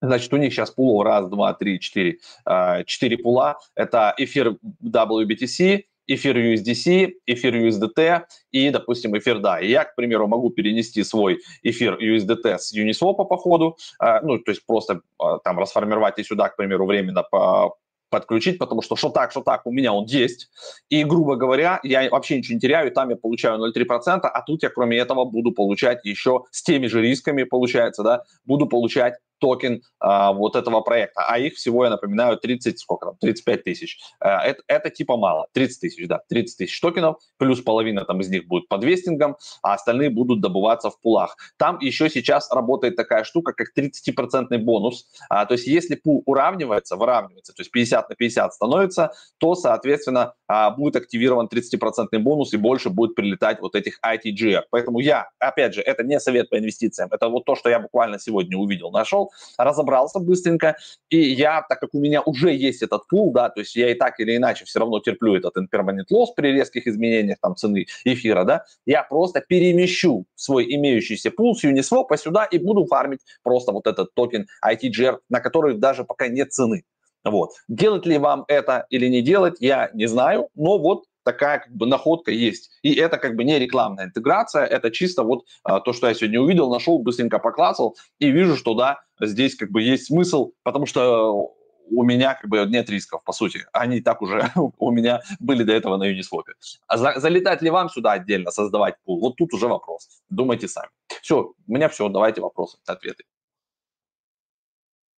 Значит, 0.00 0.32
у 0.32 0.36
них 0.36 0.52
сейчас 0.52 0.70
пулов 0.70 1.04
раз, 1.04 1.28
два, 1.28 1.54
три, 1.54 1.80
четыре, 1.80 2.18
э, 2.46 2.84
четыре 2.84 3.18
пула. 3.18 3.58
Это 3.74 4.14
эфир 4.18 4.56
WBTC, 4.82 5.84
эфир 6.06 6.36
USDC, 6.36 7.12
эфир 7.26 7.54
USDT 7.56 8.22
и, 8.50 8.70
допустим, 8.70 9.16
эфир 9.16 9.38
DAI. 9.38 9.64
Я, 9.64 9.84
к 9.84 9.94
примеру, 9.94 10.26
могу 10.26 10.50
перенести 10.50 11.02
свой 11.04 11.40
эфир 11.62 11.98
USDT 11.98 12.58
с 12.58 12.76
Uniswap 12.76 13.26
по 13.26 13.36
ходу, 13.36 13.76
э, 14.02 14.20
ну, 14.22 14.38
то 14.38 14.50
есть 14.50 14.66
просто 14.66 15.00
там 15.44 15.58
расформировать 15.58 16.18
и 16.18 16.24
сюда, 16.24 16.48
к 16.50 16.56
примеру, 16.56 16.86
временно 16.86 17.22
по, 17.22 17.76
подключить, 18.14 18.58
потому 18.58 18.80
что 18.80 18.94
что 18.94 19.10
так, 19.10 19.32
что 19.32 19.40
так, 19.40 19.66
у 19.66 19.72
меня 19.72 19.92
он 19.92 20.04
есть. 20.04 20.48
И, 20.88 21.02
грубо 21.02 21.34
говоря, 21.34 21.80
я 21.82 22.08
вообще 22.10 22.38
ничего 22.38 22.54
не 22.54 22.60
теряю, 22.60 22.92
там 22.92 23.10
я 23.10 23.16
получаю 23.16 23.58
0,3%, 23.58 24.20
а 24.22 24.42
тут 24.42 24.62
я, 24.62 24.70
кроме 24.70 24.98
этого, 24.98 25.24
буду 25.24 25.50
получать 25.50 26.04
еще 26.04 26.44
с 26.52 26.62
теми 26.62 26.86
же 26.86 27.02
рисками, 27.02 27.42
получается, 27.42 28.04
да, 28.04 28.22
буду 28.44 28.66
получать 28.66 29.14
токен 29.44 29.82
а, 30.00 30.32
вот 30.32 30.56
этого 30.56 30.80
проекта. 30.80 31.22
А 31.28 31.38
их 31.38 31.54
всего, 31.54 31.84
я 31.84 31.90
напоминаю, 31.90 32.38
30, 32.38 32.78
сколько 32.78 33.06
там, 33.06 33.16
35 33.20 33.62
тысяч. 33.62 33.98
А, 34.18 34.42
это, 34.42 34.62
это 34.68 34.88
типа 34.88 35.18
мало, 35.18 35.48
30 35.52 35.80
тысяч, 35.80 36.08
да, 36.08 36.20
30 36.30 36.56
тысяч 36.56 36.80
токенов, 36.80 37.18
плюс 37.36 37.60
половина 37.60 38.06
там 38.06 38.20
из 38.20 38.30
них 38.30 38.46
будет 38.46 38.68
под 38.68 38.84
вестингом, 38.84 39.36
а 39.62 39.74
остальные 39.74 40.08
будут 40.08 40.40
добываться 40.40 40.88
в 40.88 40.98
пулах. 40.98 41.36
Там 41.58 41.78
еще 41.80 42.08
сейчас 42.08 42.50
работает 42.50 42.96
такая 42.96 43.24
штука, 43.24 43.52
как 43.52 43.68
30% 43.76 44.56
бонус. 44.58 45.08
А, 45.28 45.44
то 45.44 45.52
есть 45.52 45.66
если 45.66 45.94
пул 45.94 46.22
уравнивается, 46.24 46.96
выравнивается, 46.96 47.52
то 47.52 47.60
есть 47.60 47.70
50 47.70 48.08
на 48.08 48.14
50 48.14 48.54
становится, 48.54 49.12
то, 49.36 49.54
соответственно, 49.54 50.32
а, 50.48 50.70
будет 50.70 50.96
активирован 50.96 51.48
30% 51.48 52.18
бонус 52.18 52.54
и 52.54 52.56
больше 52.56 52.88
будет 52.88 53.14
прилетать 53.14 53.60
вот 53.60 53.74
этих 53.74 54.00
ITGR. 54.02 54.62
Поэтому 54.70 55.00
я, 55.00 55.28
опять 55.38 55.74
же, 55.74 55.82
это 55.82 56.02
не 56.02 56.18
совет 56.18 56.48
по 56.48 56.58
инвестициям, 56.58 57.10
это 57.12 57.28
вот 57.28 57.44
то, 57.44 57.54
что 57.56 57.68
я 57.68 57.78
буквально 57.78 58.18
сегодня 58.18 58.56
увидел, 58.56 58.90
нашел, 58.90 59.33
разобрался 59.58 60.18
быстренько, 60.20 60.76
и 61.10 61.18
я, 61.18 61.64
так 61.68 61.80
как 61.80 61.90
у 61.94 62.00
меня 62.00 62.22
уже 62.22 62.52
есть 62.52 62.82
этот 62.82 63.06
пул, 63.08 63.32
да, 63.32 63.48
то 63.48 63.60
есть 63.60 63.76
я 63.76 63.90
и 63.90 63.94
так 63.94 64.20
или 64.20 64.36
иначе 64.36 64.64
все 64.64 64.80
равно 64.80 65.00
терплю 65.00 65.36
этот 65.36 65.56
impermanent 65.56 66.06
loss 66.12 66.28
при 66.36 66.52
резких 66.52 66.86
изменениях 66.86 67.38
там 67.40 67.56
цены 67.56 67.86
эфира, 68.04 68.44
да, 68.44 68.64
я 68.86 69.02
просто 69.02 69.40
перемещу 69.40 70.26
свой 70.34 70.64
имеющийся 70.74 71.30
пул 71.30 71.54
с 71.54 71.64
Uniswap 71.64 72.16
сюда 72.16 72.44
и 72.44 72.58
буду 72.58 72.86
фармить 72.86 73.20
просто 73.42 73.72
вот 73.72 73.86
этот 73.86 74.14
токен 74.14 74.46
ITGR, 74.64 75.18
на 75.28 75.40
который 75.40 75.76
даже 75.76 76.04
пока 76.04 76.28
нет 76.28 76.52
цены. 76.52 76.84
Вот. 77.24 77.52
Делать 77.68 78.04
ли 78.06 78.18
вам 78.18 78.44
это 78.48 78.86
или 78.90 79.08
не 79.08 79.22
делать, 79.22 79.56
я 79.60 79.90
не 79.94 80.06
знаю, 80.06 80.48
но 80.54 80.78
вот 80.78 81.04
такая 81.24 81.58
как 81.60 81.72
бы 81.74 81.86
находка 81.86 82.30
есть. 82.30 82.70
И 82.82 82.94
это 82.94 83.18
как 83.18 83.34
бы 83.34 83.44
не 83.44 83.58
рекламная 83.58 84.06
интеграция, 84.06 84.64
это 84.64 84.90
чисто 84.90 85.22
вот 85.24 85.44
а, 85.64 85.80
то, 85.80 85.92
что 85.92 86.08
я 86.08 86.14
сегодня 86.14 86.40
увидел, 86.40 86.70
нашел, 86.70 86.98
быстренько 86.98 87.38
поклацал 87.38 87.96
и 88.18 88.30
вижу, 88.30 88.56
что 88.56 88.74
да, 88.74 89.00
здесь 89.20 89.56
как 89.56 89.70
бы 89.70 89.82
есть 89.82 90.06
смысл, 90.06 90.52
потому 90.62 90.86
что 90.86 91.54
у 91.90 92.02
меня 92.02 92.34
как 92.34 92.48
бы 92.48 92.64
нет 92.66 92.88
рисков, 92.90 93.22
по 93.24 93.32
сути. 93.32 93.66
Они 93.72 94.00
так 94.00 94.22
уже 94.22 94.50
у 94.78 94.90
меня 94.90 95.20
были 95.40 95.64
до 95.64 95.72
этого 95.72 95.96
на 95.96 96.10
Uniswap. 96.10 96.44
А 96.86 96.96
за, 96.96 97.18
залетать 97.18 97.62
ли 97.62 97.70
вам 97.70 97.88
сюда 97.88 98.12
отдельно, 98.12 98.50
создавать 98.50 98.96
пул? 99.04 99.20
Вот 99.20 99.36
тут 99.36 99.52
уже 99.54 99.66
вопрос. 99.66 100.08
Думайте 100.28 100.68
сами. 100.68 100.90
Все, 101.22 101.54
у 101.66 101.72
меня 101.72 101.88
все. 101.88 102.08
Давайте 102.08 102.40
вопросы, 102.40 102.78
ответы. 102.86 103.24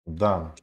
Да. 0.07 0.55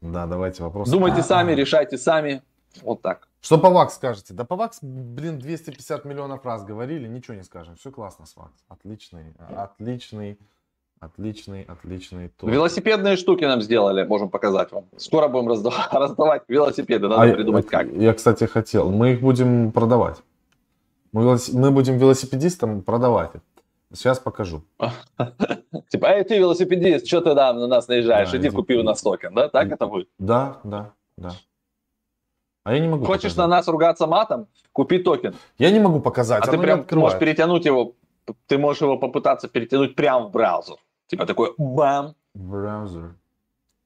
Да, 0.00 0.26
давайте 0.26 0.62
вопросы. 0.62 0.90
Думайте 0.90 1.22
сами, 1.22 1.52
решайте 1.52 1.98
сами. 1.98 2.42
Вот 2.82 3.02
так. 3.02 3.25
Что 3.40 3.58
по 3.58 3.70
ВАКС 3.70 3.94
скажете? 3.94 4.34
Да 4.34 4.44
по 4.44 4.56
ВАКС, 4.56 4.78
блин, 4.82 5.38
250 5.38 6.04
миллионов 6.04 6.44
раз 6.44 6.64
говорили, 6.64 7.06
ничего 7.06 7.34
не 7.34 7.44
скажем. 7.44 7.76
Все 7.76 7.92
классно 7.92 8.26
с 8.26 8.36
ВАКС. 8.36 8.64
Отличный, 8.68 9.34
отличный, 9.38 10.38
отличный, 11.00 11.62
отличный. 11.62 12.28
Топ. 12.28 12.50
Велосипедные 12.50 13.16
штуки 13.16 13.44
нам 13.44 13.62
сделали, 13.62 14.04
можем 14.04 14.30
показать 14.30 14.72
вам. 14.72 14.86
Скоро 14.96 15.28
будем 15.28 15.48
раздавать, 15.48 15.88
раздавать 15.92 16.42
велосипеды, 16.48 17.08
надо 17.08 17.30
а 17.30 17.34
придумать 17.34 17.66
я, 17.66 17.70
как. 17.70 17.92
Я, 17.92 18.14
кстати, 18.14 18.44
хотел. 18.44 18.90
Мы 18.90 19.12
их 19.12 19.20
будем 19.20 19.70
продавать. 19.72 20.16
Мы, 21.12 21.38
мы 21.52 21.70
будем 21.70 21.98
велосипедистам 21.98 22.82
продавать. 22.82 23.30
Сейчас 23.92 24.18
покажу. 24.18 24.62
Типа, 25.88 26.06
эй, 26.06 26.24
ты 26.24 26.38
велосипедист, 26.38 27.06
что 27.06 27.20
ты 27.20 27.34
там 27.34 27.58
на 27.58 27.66
нас 27.66 27.88
наезжаешь? 27.88 28.34
Иди 28.34 28.50
купи 28.50 28.76
у 28.76 28.82
нас 28.82 29.00
токен, 29.00 29.34
да? 29.34 29.48
Так 29.48 29.70
это 29.70 29.86
будет? 29.86 30.08
Да, 30.18 30.58
да, 30.64 30.92
да. 31.16 31.32
А 32.66 32.74
я 32.74 32.80
не 32.80 32.88
могу 32.88 33.04
Хочешь 33.04 33.30
показать. 33.32 33.36
на 33.38 33.46
нас 33.46 33.68
ругаться 33.68 34.06
матом? 34.08 34.48
Купи 34.72 34.98
токен. 34.98 35.34
Я 35.56 35.70
не 35.70 35.78
могу 35.78 36.00
показать, 36.00 36.42
А 36.42 36.50
ты 36.50 36.58
прям 36.58 36.84
можешь 36.90 37.16
перетянуть 37.16 37.64
его, 37.64 37.92
ты 38.48 38.58
можешь 38.58 38.82
его 38.82 38.98
попытаться 38.98 39.46
перетянуть 39.46 39.94
прямо 39.94 40.26
в 40.26 40.32
браузер. 40.32 40.74
Типа 41.06 41.26
такой 41.26 41.54
бам, 41.58 42.16
Браузер. 42.34 43.14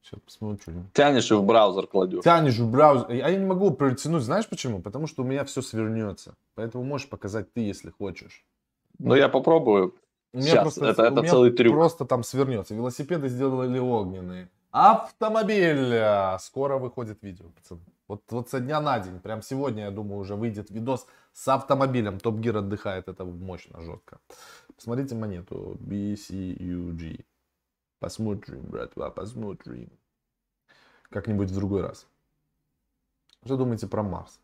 Сейчас 0.01 0.19
посмотрим. 0.25 0.89
тянешь 0.93 1.29
и 1.29 1.35
в 1.35 1.43
браузер 1.43 1.85
кладешь. 1.85 2.23
Тянешь 2.23 2.57
в 2.57 2.71
браузер. 2.71 3.05
А 3.09 3.13
я 3.13 3.37
не 3.37 3.45
могу 3.45 3.69
протянуть, 3.69 4.23
знаешь 4.23 4.49
почему? 4.49 4.81
Потому 4.81 5.05
что 5.05 5.21
у 5.21 5.25
меня 5.25 5.45
все 5.45 5.61
свернется. 5.61 6.33
Поэтому 6.55 6.83
можешь 6.83 7.07
показать 7.07 7.53
ты, 7.53 7.61
если 7.61 7.91
хочешь. 7.91 8.43
Ну, 8.97 9.13
я 9.13 9.29
попробую. 9.29 9.93
У 10.33 10.37
меня 10.37 10.47
Сейчас, 10.47 10.61
просто, 10.63 10.85
это- 10.87 11.03
у 11.03 11.05
это 11.05 11.21
меня 11.21 11.29
целый 11.29 11.51
трюк. 11.51 11.75
Просто 11.75 12.05
там 12.05 12.23
свернется. 12.23 12.73
Велосипеды 12.73 13.29
сделали 13.29 13.77
огненные. 13.77 14.49
Автомобиль. 14.71 15.93
Скоро 16.39 16.77
выходит 16.77 17.21
видео, 17.23 17.49
пацаны. 17.49 17.81
Вот, 18.07 18.23
вот 18.29 18.49
со 18.49 18.59
дня 18.59 18.81
на 18.81 18.99
день, 18.99 19.19
прям 19.19 19.41
сегодня, 19.41 19.85
я 19.85 19.91
думаю, 19.91 20.19
уже 20.19 20.35
выйдет 20.35 20.69
видос 20.69 21.07
с 21.33 21.47
автомобилем. 21.47 22.19
Топ 22.19 22.39
Гир 22.39 22.57
отдыхает, 22.57 23.07
это 23.07 23.23
мощно, 23.25 23.81
жестко. 23.81 24.19
Посмотрите 24.75 25.15
монету. 25.15 25.77
BCUG. 25.79 27.25
Посмотрим, 27.99 28.61
братва, 28.63 29.11
посмотрим. 29.11 29.91
Как-нибудь 31.09 31.51
в 31.51 31.55
другой 31.55 31.81
раз. 31.81 32.07
Что 33.45 33.57
думаете 33.57 33.87
про 33.87 34.03
Марс? 34.03 34.39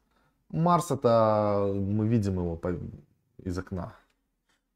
Марс 0.50 0.92
это 0.92 1.74
мы 1.76 2.08
видим 2.08 2.36
его 2.36 2.56
по- 2.56 2.80
из 3.38 3.58
окна 3.58 3.96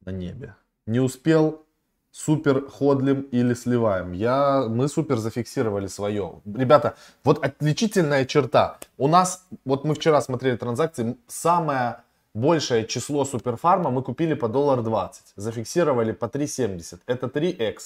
на 0.02 0.10
небе. 0.12 0.56
Не 0.86 1.00
успел, 1.00 1.66
супер 2.12 2.70
ходлим 2.70 3.22
или 3.32 3.54
сливаем. 3.54 4.12
Я, 4.12 4.66
мы 4.68 4.88
супер 4.88 5.18
зафиксировали 5.18 5.88
свое. 5.88 6.42
Ребята, 6.46 6.96
вот 7.24 7.44
отличительная 7.44 8.26
черта. 8.26 8.78
У 8.98 9.08
нас, 9.08 9.46
вот 9.66 9.86
мы 9.86 9.96
вчера 9.96 10.22
смотрели 10.22 10.58
транзакции, 10.58 11.18
самое 11.28 12.04
большее 12.34 12.86
число 12.86 13.26
суперфарма 13.26 13.90
мы 13.90 14.04
купили 14.04 14.34
по 14.34 14.48
доллар 14.48 14.82
20. 14.82 15.34
Зафиксировали 15.36 16.12
по 16.12 16.26
3,70. 16.26 17.00
Это 17.06 17.28
3x. 17.28 17.80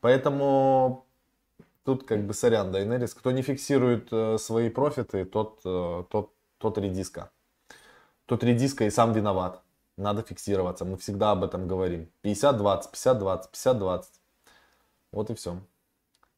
Поэтому 0.00 1.04
тут 1.84 2.04
как 2.04 2.26
бы 2.26 2.34
сорян, 2.34 2.70
Дайнерис. 2.72 3.14
Кто 3.14 3.32
не 3.32 3.42
фиксирует 3.42 4.08
э, 4.12 4.38
свои 4.38 4.70
профиты, 4.70 5.24
тот, 5.24 5.60
э, 5.64 6.04
тот, 6.10 6.30
тот 6.58 6.78
редиска. 6.78 7.30
Тот 8.26 8.44
редиска 8.44 8.84
и 8.84 8.90
сам 8.90 9.12
виноват. 9.12 9.62
Надо 9.98 10.22
фиксироваться. 10.22 10.84
Мы 10.84 10.96
всегда 10.96 11.32
об 11.32 11.42
этом 11.42 11.66
говорим. 11.66 12.08
50-20, 12.22 12.84
50-20, 12.92 13.42
50-20. 13.52 14.02
Вот 15.10 15.30
и 15.30 15.34
все. 15.34 15.58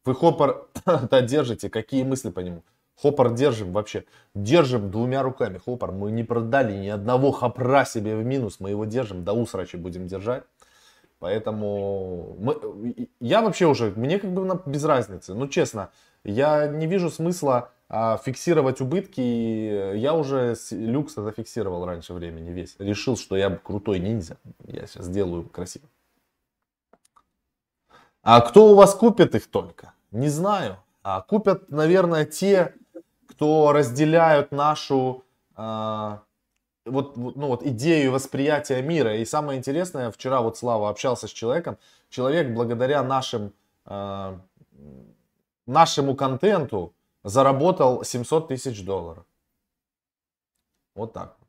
Вы 0.06 0.14
хоппер 0.14 0.66
да, 1.10 1.20
держите. 1.20 1.68
Какие 1.68 2.04
мысли 2.04 2.30
по 2.30 2.40
нему? 2.40 2.64
Хоппер 2.96 3.30
держим 3.34 3.72
вообще. 3.72 4.04
Держим 4.34 4.90
двумя 4.90 5.22
руками. 5.22 5.58
Хоппер. 5.58 5.92
Мы 5.92 6.10
не 6.10 6.24
продали 6.24 6.72
ни 6.72 6.88
одного 6.88 7.32
хопра 7.32 7.84
себе 7.84 8.16
в 8.16 8.24
минус. 8.24 8.60
Мы 8.60 8.70
его 8.70 8.86
держим. 8.86 9.24
До 9.24 9.34
усрачи 9.34 9.76
будем 9.76 10.06
держать. 10.06 10.44
Поэтому 11.18 12.36
мы, 12.40 13.08
я 13.20 13.42
вообще 13.42 13.66
уже, 13.66 13.92
мне 13.94 14.18
как 14.18 14.32
бы 14.32 14.62
без 14.64 14.84
разницы. 14.84 15.34
Ну, 15.34 15.48
честно, 15.48 15.90
я 16.24 16.66
не 16.66 16.86
вижу 16.86 17.10
смысла 17.10 17.72
а, 17.92 18.18
фиксировать 18.18 18.80
убытки. 18.80 19.20
Я 19.96 20.14
уже 20.14 20.56
люкса 20.70 21.22
зафиксировал 21.22 21.84
раньше 21.84 22.14
времени 22.14 22.50
весь. 22.50 22.76
Решил, 22.78 23.16
что 23.16 23.36
я 23.36 23.50
крутой 23.50 23.98
ниндзя. 23.98 24.36
Я 24.64 24.86
сейчас 24.86 25.06
сделаю 25.06 25.48
красиво. 25.48 25.86
А 28.22 28.40
кто 28.42 28.70
у 28.70 28.74
вас 28.76 28.94
купит 28.94 29.34
их 29.34 29.50
только? 29.50 29.92
Не 30.12 30.28
знаю. 30.28 30.76
А 31.02 31.20
купят, 31.20 31.70
наверное, 31.70 32.24
те, 32.26 32.74
кто 33.26 33.72
разделяют 33.72 34.52
нашу 34.52 35.24
а, 35.56 36.22
вот, 36.86 37.16
ну, 37.16 37.48
вот 37.48 37.64
идею 37.66 38.12
восприятия 38.12 38.82
мира. 38.82 39.16
И 39.16 39.24
самое 39.24 39.58
интересное, 39.58 40.12
вчера 40.12 40.42
вот 40.42 40.56
Слава 40.56 40.90
общался 40.90 41.26
с 41.26 41.32
человеком. 41.32 41.76
Человек 42.08 42.54
благодаря 42.54 43.02
нашим, 43.02 43.52
а, 43.84 44.38
нашему 45.66 46.14
контенту 46.14 46.94
заработал 47.24 48.04
700 48.04 48.48
тысяч 48.48 48.84
долларов. 48.84 49.24
Вот 50.94 51.12
так. 51.12 51.36
вот. 51.38 51.48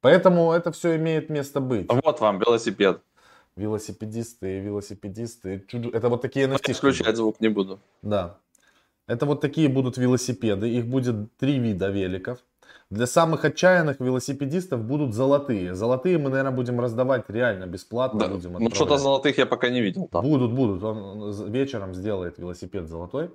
Поэтому 0.00 0.52
это 0.52 0.70
все 0.72 0.96
имеет 0.96 1.30
место 1.30 1.60
быть. 1.60 1.86
Вот 1.88 2.20
вам 2.20 2.38
велосипед. 2.38 3.02
Велосипедисты, 3.56 4.60
велосипедисты. 4.60 5.66
Это 5.92 6.08
вот 6.08 6.22
такие 6.22 6.46
NFT. 6.46 6.74
Включать 6.74 7.16
звук 7.16 7.40
не 7.40 7.48
буду. 7.48 7.80
Да. 8.02 8.38
Это 9.08 9.26
вот 9.26 9.40
такие 9.40 9.68
будут 9.68 9.96
велосипеды. 9.96 10.68
Их 10.68 10.86
будет 10.86 11.36
три 11.36 11.58
вида 11.58 11.88
великов. 11.88 12.38
Для 12.90 13.06
самых 13.06 13.44
отчаянных 13.44 14.00
велосипедистов 14.00 14.82
будут 14.82 15.12
золотые. 15.14 15.74
Золотые 15.74 16.16
мы, 16.16 16.30
наверное, 16.30 16.52
будем 16.52 16.80
раздавать 16.80 17.28
реально 17.28 17.66
бесплатно. 17.66 18.20
Да. 18.20 18.28
Будем 18.28 18.52
Ну, 18.54 18.70
что-то 18.70 18.96
золотых 18.96 19.36
я 19.36 19.44
пока 19.46 19.68
не 19.68 19.82
видел. 19.82 20.08
там. 20.10 20.22
Будут, 20.24 20.52
будут. 20.54 20.82
Он 20.82 21.30
вечером 21.52 21.94
сделает 21.94 22.38
велосипед 22.38 22.88
золотой. 22.88 23.30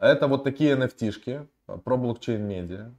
Это 0.00 0.26
вот 0.26 0.42
такие 0.44 0.76
NFT-шки 0.76 1.46
про 1.84 1.96
блокчейн 1.96 2.42
медиа. 2.42 2.90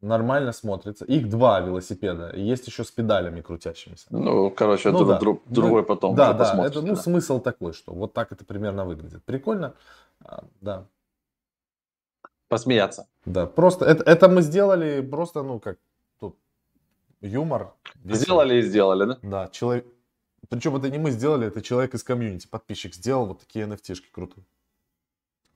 Нормально 0.00 0.52
смотрится. 0.52 1.04
Их 1.04 1.28
два 1.28 1.60
велосипеда. 1.60 2.30
И 2.30 2.40
есть 2.42 2.66
еще 2.68 2.84
с 2.84 2.90
педалями 2.92 3.40
крутящимися. 3.42 4.06
Ну, 4.10 4.50
короче, 4.50 4.90
Ну 4.90 4.98
друг- 4.98 5.08
да. 5.10 5.18
друг- 5.18 5.42
Ну, 5.46 5.54
другой 5.54 5.82
потом 5.82 6.14
Да, 6.14 6.32
да. 6.32 6.64
Это, 6.64 6.80
ну, 6.80 6.94
да. 6.94 6.96
смысл 6.96 7.40
такой, 7.40 7.72
что 7.72 7.92
вот 7.92 8.12
так 8.14 8.32
это 8.32 8.44
примерно 8.44 8.84
выглядит. 8.84 9.22
Прикольно. 9.24 9.74
А, 10.24 10.44
Да. 10.60 10.86
Посмеяться. 12.50 13.06
Да, 13.24 13.46
просто 13.46 13.84
это, 13.84 14.02
это 14.02 14.28
мы 14.28 14.42
сделали 14.42 15.02
просто, 15.02 15.44
ну, 15.44 15.60
как 15.60 15.78
тут 16.18 16.36
юмор. 17.20 17.74
весело. 18.02 18.24
Сделали 18.24 18.54
и 18.56 18.62
сделали, 18.62 19.04
да? 19.04 19.18
Да, 19.22 19.48
человек. 19.52 19.86
Причем 20.48 20.74
это 20.74 20.90
не 20.90 20.98
мы 20.98 21.12
сделали, 21.12 21.46
это 21.46 21.62
человек 21.62 21.94
из 21.94 22.02
комьюнити, 22.02 22.48
подписчик 22.48 22.92
сделал 22.92 23.26
вот 23.26 23.38
такие 23.38 23.66
NFT-шки 23.66 24.10
крутые. 24.10 24.44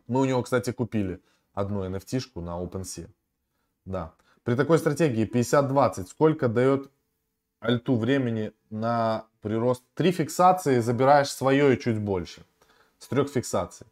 Мы 0.06 0.20
у 0.20 0.24
него, 0.24 0.40
кстати, 0.44 0.70
купили 0.70 1.20
одну 1.52 1.84
NFT-шку 1.84 2.40
на 2.40 2.62
OpenSea. 2.62 3.10
Да. 3.84 4.14
При 4.44 4.54
такой 4.54 4.78
стратегии 4.78 5.28
50-20 5.28 6.06
сколько 6.06 6.46
дает 6.46 6.92
альту 7.58 7.96
времени 7.96 8.52
на 8.70 9.26
прирост? 9.40 9.82
Три 9.94 10.12
фиксации, 10.12 10.78
забираешь 10.78 11.32
свое 11.32 11.74
и 11.74 11.80
чуть 11.80 11.98
больше. 11.98 12.44
С 13.00 13.08
трех 13.08 13.28
фиксаций. 13.30 13.88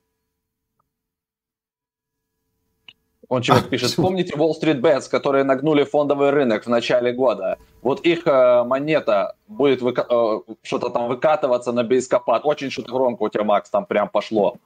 Он 3.32 3.40
человек 3.40 3.66
А, 3.66 3.70
пишет, 3.70 3.88
почему? 3.88 4.08
помните 4.08 4.34
Wall 4.36 4.52
Street 4.60 4.80
Bets, 4.82 5.08
которые 5.10 5.44
нагнули 5.44 5.84
фондовый 5.84 6.28
рынок 6.28 6.66
в 6.66 6.68
начале 6.68 7.12
года? 7.14 7.56
Вот 7.80 8.00
их 8.00 8.26
э, 8.26 8.62
монета 8.62 9.36
будет 9.48 9.80
выка- 9.80 10.04
э, 10.06 10.52
что-то 10.62 10.90
там 10.90 11.08
выкатываться 11.08 11.72
на 11.72 11.82
бейскопад. 11.82 12.44
Очень 12.44 12.70
что-то 12.70 12.92
громко 12.92 13.22
у 13.22 13.28
тебя, 13.30 13.44
Макс, 13.44 13.70
там 13.70 13.86
прям 13.86 14.10
пошло. 14.10 14.58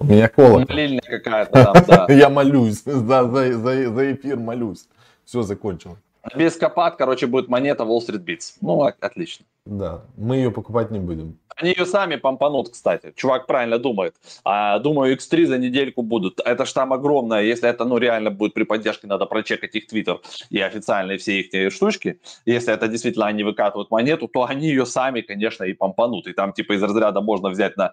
У 0.00 0.04
меня 0.06 0.28
колокол. 0.28 0.58
Молильня 0.68 1.00
какая-то 1.06 1.52
там, 1.64 1.84
да. 1.86 2.06
Я 2.12 2.30
молюсь, 2.30 2.82
за, 2.82 3.24
за, 3.30 3.52
за 3.52 4.12
эфир 4.12 4.38
молюсь. 4.38 4.88
Все, 5.24 5.42
закончил. 5.42 5.98
Бейскопад, 6.34 6.96
короче, 6.96 7.26
будет 7.26 7.48
монета 7.48 7.84
Wall 7.84 8.00
Street 8.00 8.24
Bets. 8.24 8.56
Ну, 8.60 8.82
отлично. 8.82 9.46
Да, 9.64 10.02
мы 10.16 10.36
ее 10.36 10.50
покупать 10.50 10.90
не 10.90 10.98
будем. 10.98 11.38
Они 11.56 11.70
ее 11.70 11.86
сами 11.86 12.16
помпанут, 12.16 12.68
кстати. 12.68 13.12
Чувак 13.16 13.46
правильно 13.46 13.78
думает. 13.78 14.14
А, 14.44 14.78
думаю, 14.78 15.16
X3 15.16 15.46
за 15.46 15.58
недельку 15.58 16.02
будут. 16.02 16.40
Это 16.44 16.66
ж 16.66 16.72
там 16.72 16.92
огромное. 16.92 17.42
Если 17.42 17.68
это, 17.68 17.84
ну, 17.84 17.98
реально 17.98 18.30
будет 18.30 18.54
при 18.54 18.64
поддержке, 18.64 19.06
надо 19.06 19.26
прочекать 19.26 19.74
их 19.74 19.86
твиттер 19.86 20.20
и 20.50 20.60
официальные 20.60 21.18
все 21.18 21.40
их 21.40 21.50
те 21.50 21.70
штучки. 21.70 22.20
Если 22.44 22.72
это 22.72 22.88
действительно 22.88 23.26
они 23.26 23.42
выкатывают 23.42 23.90
монету, 23.90 24.28
то 24.28 24.44
они 24.44 24.68
ее 24.68 24.86
сами, 24.86 25.22
конечно, 25.22 25.64
и 25.64 25.72
помпанут. 25.72 26.26
И 26.26 26.32
там, 26.32 26.52
типа, 26.52 26.74
из 26.74 26.82
разряда 26.82 27.20
можно 27.20 27.48
взять 27.48 27.76
на 27.76 27.92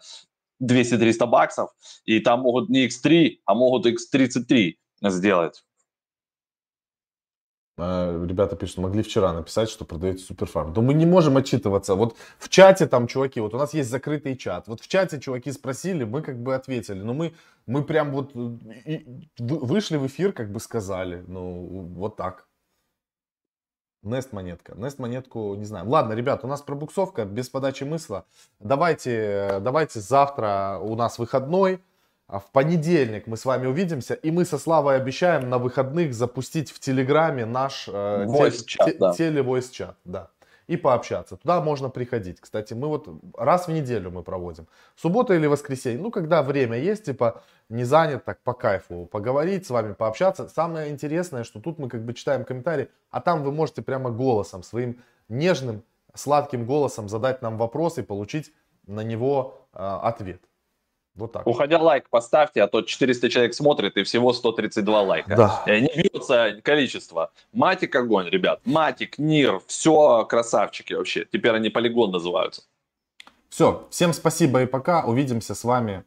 200-300 0.62 1.26
баксов, 1.26 1.70
и 2.06 2.20
там 2.20 2.42
могут 2.42 2.70
не 2.70 2.88
X3, 2.88 3.40
а 3.46 3.56
могут 3.56 3.86
X33 3.86 4.76
сделать. 5.04 5.64
А, 7.78 8.24
Ребята 8.26 8.56
пишут, 8.56 8.78
могли 8.78 9.02
вчера 9.02 9.34
написать, 9.34 9.70
что 9.70 9.86
продаете 9.86 10.24
суперфарм. 10.24 10.74
Да 10.74 10.82
мы 10.82 10.94
не 10.94 11.06
можем 11.06 11.38
отчитываться. 11.38 11.96
Вот 11.96 12.16
в 12.38 12.50
чате 12.50 12.86
там 12.86 13.08
чуваки, 13.08 13.40
вот 13.42 13.54
у 13.54 13.58
нас 13.58 13.74
есть 13.74 13.90
закрытый 13.90 14.38
чат. 14.38 14.68
Вот 14.68 14.82
в 14.82 14.88
чате 14.88 15.20
чуваки 15.20 15.52
спросили, 15.52 16.04
мы 16.04 16.22
как 16.22 16.38
бы 16.42 16.54
ответили. 16.54 17.02
Но 17.02 17.14
мы, 17.14 17.34
мы 17.66 17.84
прям 17.84 18.12
вот 18.12 18.32
э, 18.36 19.00
вышли 19.40 19.98
в 19.98 20.06
эфир, 20.06 20.34
как 20.34 20.52
бы 20.52 20.60
сказали. 20.60 21.24
Ну, 21.28 21.90
вот 21.96 22.16
так. 22.16 22.46
Нест 24.04 24.34
монетка. 24.34 24.76
Нест 24.76 25.00
монетку 25.00 25.56
не 25.56 25.66
знаем. 25.66 25.88
Ладно, 25.88 26.14
ребят, 26.14 26.44
у 26.44 26.48
нас 26.48 26.62
пробуксовка 26.62 27.26
без 27.26 27.50
подачи 27.50 27.86
мысла. 27.86 28.26
Давайте, 28.60 29.60
давайте 29.62 30.00
завтра 30.00 30.78
у 30.82 30.96
нас 30.96 31.18
выходной. 31.18 31.82
А 32.34 32.40
в 32.40 32.50
понедельник 32.50 33.28
мы 33.28 33.38
с 33.38 33.46
вами 33.46 33.68
увидимся, 33.68 34.16
и 34.16 34.32
мы 34.32 34.44
со 34.44 34.58
Славой 34.58 34.96
обещаем 34.96 35.52
на 35.52 35.60
выходных 35.60 36.16
запустить 36.16 36.72
в 36.72 36.80
Телеграме 36.80 37.46
наш 37.46 37.88
э, 37.88 38.26
Voice 38.26 38.66
чат, 38.66 38.98
да. 38.98 39.14
телевойс 39.14 39.70
чат, 39.70 39.98
да. 40.04 40.32
и 40.66 40.76
пообщаться. 40.76 41.38
Туда 41.38 41.62
можно 41.62 41.90
приходить. 41.90 42.42
Кстати, 42.42 42.74
мы 42.74 42.88
вот 42.88 43.08
раз 43.38 43.68
в 43.68 43.72
неделю 43.72 44.10
мы 44.10 44.24
проводим. 44.24 44.68
Суббота 44.96 45.36
или 45.36 45.46
воскресенье. 45.46 46.02
Ну, 46.02 46.10
когда 46.10 46.42
время 46.42 46.80
есть, 46.80 47.06
типа, 47.06 47.44
не 47.70 47.84
занят, 47.84 48.26
так 48.26 48.42
по 48.42 48.54
кайфу 48.54 49.06
поговорить 49.06 49.68
с 49.68 49.70
вами, 49.70 49.94
пообщаться. 49.94 50.50
Самое 50.50 50.90
интересное, 50.90 51.44
что 51.44 51.60
тут 51.60 51.78
мы 51.78 51.88
как 51.88 52.04
бы 52.04 52.16
читаем 52.16 52.46
комментарии, 52.46 52.90
а 53.12 53.22
там 53.22 53.44
вы 53.44 53.52
можете 53.52 53.84
прямо 53.84 54.10
голосом, 54.10 54.64
своим 54.64 55.04
нежным, 55.30 55.84
сладким 56.16 56.66
голосом 56.66 57.10
задать 57.10 57.44
нам 57.44 57.60
вопрос 57.60 58.00
и 58.00 58.02
получить 58.02 58.52
на 58.88 59.02
него 59.02 59.68
э, 59.72 59.78
ответ. 59.78 60.42
Вот 61.16 61.32
так. 61.32 61.46
Уходя 61.46 61.80
лайк 61.80 62.10
поставьте, 62.10 62.64
а 62.64 62.68
то 62.68 62.82
400 62.82 63.30
человек 63.30 63.54
смотрит 63.54 63.98
и 63.98 64.04
всего 64.04 64.34
132 64.34 65.02
лайка. 65.02 65.36
Да. 65.36 65.64
Не 65.68 65.92
бьется 65.96 66.60
количество. 66.64 67.32
Матик 67.52 67.96
огонь, 67.96 68.30
ребят. 68.30 68.62
Матик, 68.66 69.20
Нир, 69.20 69.62
все 69.68 70.26
красавчики 70.26 70.94
вообще. 70.94 71.26
Теперь 71.26 71.52
они 71.52 71.70
полигон 71.70 72.12
называются. 72.12 72.64
Все, 73.50 73.88
всем 73.92 74.14
спасибо 74.14 74.64
и 74.64 74.66
пока. 74.66 75.06
Увидимся 75.06 75.54
с 75.54 75.64
вами 75.64 76.04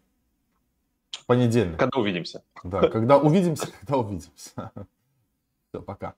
в 1.13 1.25
понедельник. 1.27 1.79
Когда 1.79 2.01
увидимся. 2.01 2.43
Да, 2.65 2.89
когда 2.89 3.19
увидимся, 3.19 3.69
когда 3.81 3.99
увидимся. 3.99 4.51
Все, 5.69 5.81
пока. 5.83 6.15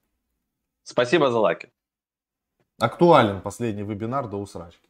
Спасибо 0.82 1.30
за 1.30 1.38
лайки. 1.38 1.68
Актуален 2.78 3.42
последний 3.42 3.82
вебинар 3.82 4.28
до 4.28 4.38
усрачки. 4.38 4.87